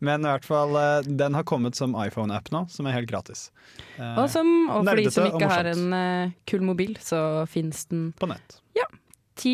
Men 0.00 0.24
i 0.24 0.30
hvert 0.30 0.46
fall, 0.48 0.72
eh, 0.80 1.10
den 1.20 1.36
har 1.36 1.44
kommet 1.44 1.76
som 1.76 1.92
iPhone-app 2.00 2.48
nå, 2.54 2.64
som 2.72 2.88
er 2.88 2.96
helt 2.96 3.10
gratis. 3.12 3.50
Og, 3.98 4.24
som, 4.32 4.48
og 4.72 4.88
for 4.88 5.02
de 5.02 5.12
som 5.12 5.28
ikke 5.28 5.52
har 5.52 5.68
en 5.74 6.32
kul 6.48 6.64
mobil, 6.64 6.96
så 7.04 7.44
fins 7.50 7.84
den 7.92 8.14
På 8.16 8.30
nett. 8.30 8.62
Ja. 8.78 8.88
Ti, 9.36 9.52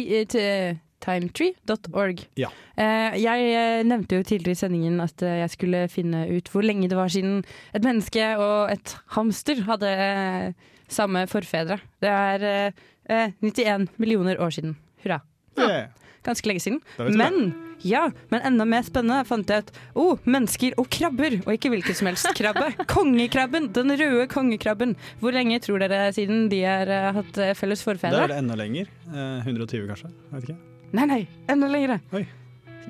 timetree.org. 1.06 2.24
Ja. 2.40 2.50
Eh, 2.76 3.16
jeg 3.22 3.50
eh, 3.56 3.82
nevnte 3.86 4.18
jo 4.18 4.26
tidligere 4.26 4.56
i 4.56 4.62
sendingen 4.62 5.00
at 5.04 5.22
eh, 5.24 5.40
jeg 5.44 5.54
skulle 5.54 5.84
finne 5.92 6.26
ut 6.32 6.50
hvor 6.52 6.66
lenge 6.66 6.90
det 6.90 6.98
var 6.98 7.12
siden 7.12 7.42
et 7.76 7.86
menneske 7.86 8.32
og 8.42 8.72
et 8.74 8.96
hamster 9.16 9.62
hadde 9.68 9.92
eh, 9.92 10.72
samme 10.92 11.26
forfedre. 11.30 11.78
Det 12.02 12.10
er 12.10 12.48
eh, 12.50 12.82
eh, 13.10 13.36
91 13.42 13.88
millioner 14.02 14.40
år 14.42 14.54
siden. 14.58 14.76
Hurra. 15.04 15.22
Yeah. 15.58 15.88
Ganske 16.26 16.48
lenge 16.50 16.60
siden. 16.64 16.80
Men, 16.98 17.52
ja, 17.86 18.08
men 18.32 18.42
enda 18.48 18.64
mer 18.66 18.82
spennende 18.82 19.20
fant 19.28 19.46
jeg 19.52 19.62
ut 19.62 19.68
oh, 19.94 20.22
mennesker 20.26 20.74
og 20.80 20.88
krabber, 20.90 21.36
og 21.44 21.52
ikke 21.54 21.70
hvilken 21.70 21.94
som 21.94 22.10
helst 22.10 22.26
krabbe. 22.34 22.72
Kongekrabben, 22.90 23.68
den 23.76 23.94
røde 23.94 24.26
kongekrabben. 24.32 24.96
Hvor 25.22 25.36
lenge 25.36 25.60
tror 25.62 25.84
dere 25.84 26.08
siden 26.16 26.48
de 26.50 26.64
har 26.66 26.90
hatt 27.14 27.30
felles 27.38 27.60
felles 27.62 27.84
Da 27.84 27.92
forfedre? 27.92 28.24
er 28.26 28.34
det 28.34 28.40
enda 28.42 28.58
lenger. 28.58 28.90
Eh, 29.06 29.46
120 29.46 29.86
kanskje? 29.92 30.10
Jeg 30.10 30.34
vet 30.34 30.50
ikke. 30.50 30.58
Nei, 30.94 31.06
nei, 31.06 31.22
enda 31.50 31.68
lengre. 31.70 31.98
Oi. 32.14 32.26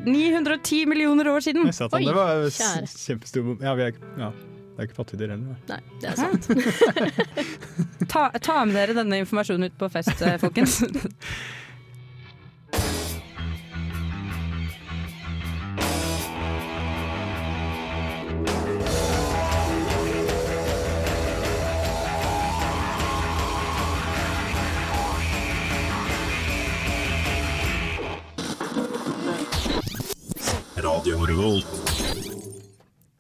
910 0.04 0.87
millioner 0.90 1.28
år 1.32 1.40
siden. 1.40 1.64
Jeg 1.70 1.74
sa 1.78 1.87
at 1.88 1.96
det 1.96 2.14
var 2.14 2.44
kjære. 2.52 2.90
kjempestor 2.92 3.46
Ja, 3.64 3.72
vi 3.78 3.87
er, 3.87 4.00
ja, 4.20 4.30
det 4.76 4.82
er 4.82 4.88
ikke 4.90 4.98
pattedyr 4.98 5.32
heller. 5.32 5.56
Nei, 5.70 5.78
det 6.02 6.11
er 6.11 6.18
sant. 6.20 6.50
Ta, 8.12 8.28
ta 8.38 8.59
med 8.68 8.76
dere 8.76 8.96
denne 9.00 9.22
informasjonen 9.24 9.70
ut 9.70 9.78
på 9.80 9.88
fest, 9.92 10.20
eh, 10.22 10.37
folkens. 10.42 10.82
Revolt. 31.26 31.66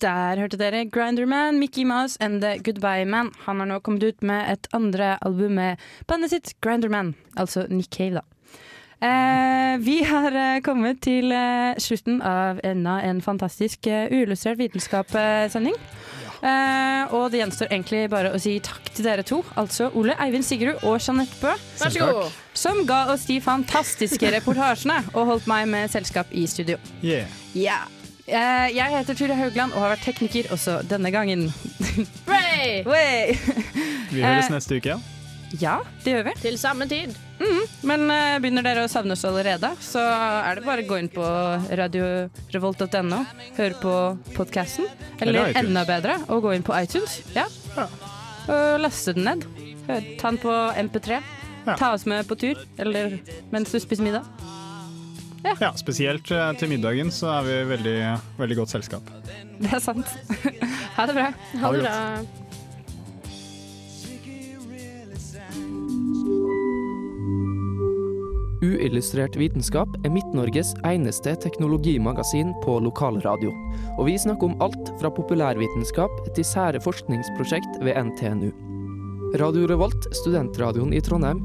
Der 0.00 0.38
hørte 0.38 0.58
dere 0.60 0.84
Grinderman, 0.86 1.58
Mickey 1.58 1.84
Mouse 1.84 2.16
and 2.20 2.42
The 2.42 2.58
Goodbye 2.62 3.04
Man. 3.04 3.32
Han 3.46 3.58
har 3.58 3.66
nå 3.66 3.78
kommet 3.80 4.04
ut 4.04 4.22
med 4.22 4.44
et 4.52 4.68
andre 4.76 5.16
album 5.24 5.56
med 5.58 5.82
bandet 6.06 6.30
sitt 6.30 6.52
Grinderman, 6.60 7.14
altså 7.36 7.66
Nick 7.68 7.90
Cave, 7.96 8.20
da. 8.20 8.24
Eh, 9.06 9.78
vi 9.82 10.02
har 10.04 10.32
eh, 10.32 10.60
kommet 10.64 11.02
til 11.04 11.32
eh, 11.32 11.74
slutten 11.82 12.22
av 12.22 12.60
enda 12.64 13.00
en 13.04 13.20
fantastisk 13.20 13.88
uh, 13.90 14.06
uillustrert 14.12 14.60
vitenskapssending. 14.60 15.76
Eh, 16.46 17.14
og 17.16 17.30
det 17.32 17.40
gjenstår 17.40 17.70
egentlig 17.72 18.02
bare 18.12 18.32
å 18.34 18.40
si 18.40 18.58
takk 18.64 18.90
til 18.92 19.08
dere 19.08 19.24
to, 19.26 19.40
altså 19.58 19.88
Ole 19.96 20.16
Eivind 20.22 20.44
Sigrud 20.46 20.84
og 20.84 21.00
Jeanette 21.00 21.40
Bøe. 21.40 21.56
Vær 21.80 21.94
så 21.94 22.08
god. 22.12 22.38
Som 22.56 22.84
ga 22.88 23.02
oss 23.14 23.26
de 23.28 23.40
fantastiske 23.44 24.32
reportasjene 24.36 25.00
og 25.14 25.32
holdt 25.32 25.50
meg 25.50 25.68
med 25.72 25.92
selskap 25.92 26.32
i 26.32 26.46
studio. 26.50 26.80
Yeah. 27.02 27.32
Ja. 27.56 27.84
Eh, 28.26 28.68
jeg 28.74 28.90
heter 28.90 29.14
Ture 29.18 29.34
Haugland 29.38 29.74
og 29.76 29.84
har 29.84 29.92
vært 29.94 30.06
tekniker 30.08 30.48
også 30.54 30.80
denne 30.90 31.12
gangen. 31.14 31.44
Hooray! 32.26 32.80
Wey! 32.86 33.36
Vi 34.10 34.22
høres 34.24 34.48
Eh, 34.48 34.54
neste 34.56 34.78
uke, 34.80 34.96
ja. 35.62 35.76
Det 36.02 36.10
gjør 36.16 36.24
vi. 36.26 36.32
Til 36.42 36.56
samme 36.58 36.88
tid. 36.90 37.14
Mm, 37.38 37.62
Men 37.86 38.06
eh, 38.10 38.38
begynner 38.42 38.64
dere 38.66 38.86
å 38.86 38.90
savne 38.90 39.14
oss 39.14 39.22
allerede, 39.28 39.70
så 39.84 40.02
er 40.02 40.58
det 40.58 40.64
bare 40.66 40.82
å 40.82 40.88
gå 40.88 40.98
inn 41.02 41.10
på 41.12 41.22
radiorevolt.no, 41.78 43.20
høre 43.60 43.78
på 43.82 43.94
podkasten. 44.34 44.88
Eller 45.20 45.52
Eller 45.52 45.60
enda 45.62 45.84
bedre, 45.88 46.18
å 46.32 46.40
gå 46.42 46.56
inn 46.56 46.66
på 46.66 46.74
iTunes. 46.80 47.20
Ja. 47.36 47.46
Og 47.76 48.80
laste 48.82 49.14
den 49.16 49.26
ned. 49.28 49.46
Hør, 49.86 50.10
ta 50.18 50.32
den 50.32 50.42
på 50.42 50.54
MP3. 50.82 51.22
Ta 51.66 51.92
oss 51.94 52.04
med 52.06 52.26
på 52.30 52.36
tur, 52.38 52.58
eller 52.78 53.18
mens 53.54 53.70
du 53.74 53.78
spiser 53.82 54.06
middag. 54.06 54.26
Ja, 55.64 55.72
Spesielt 55.78 56.30
eh, 56.30 56.48
til 56.60 56.72
middagen 56.72 57.12
så 57.14 57.30
er 57.38 57.46
vi 57.46 57.60
veldig, 57.74 57.98
veldig 58.40 58.58
godt 58.62 58.74
selskap. 58.76 59.14
Det 59.60 59.70
er 59.72 59.82
sant. 59.82 60.10
ha 60.96 61.06
det 61.08 61.16
bra. 61.16 61.30
Ha 61.62 61.72
det 61.76 61.86
bra. 61.86 61.94
Uillustrert 68.66 69.36
vitenskap 69.38 69.92
er 70.02 70.10
Midt-Norges 70.10 70.72
eneste 70.88 71.34
teknologimagasin 71.42 72.54
på 72.64 72.78
lokalradio. 72.82 73.52
Og 73.98 74.08
vi 74.08 74.16
snakker 74.18 74.48
om 74.48 74.56
alt 74.64 74.90
fra 75.00 75.10
populærvitenskap 75.12 76.22
til 76.34 76.46
sære 76.46 76.80
forskningsprosjekt 76.82 77.78
ved 77.84 78.00
NTNU. 78.08 78.50
Radio 79.36 79.68
Revolt, 79.68 80.08
studentradioen 80.16 80.94
i 80.96 81.02
Trondheim, 81.04 81.44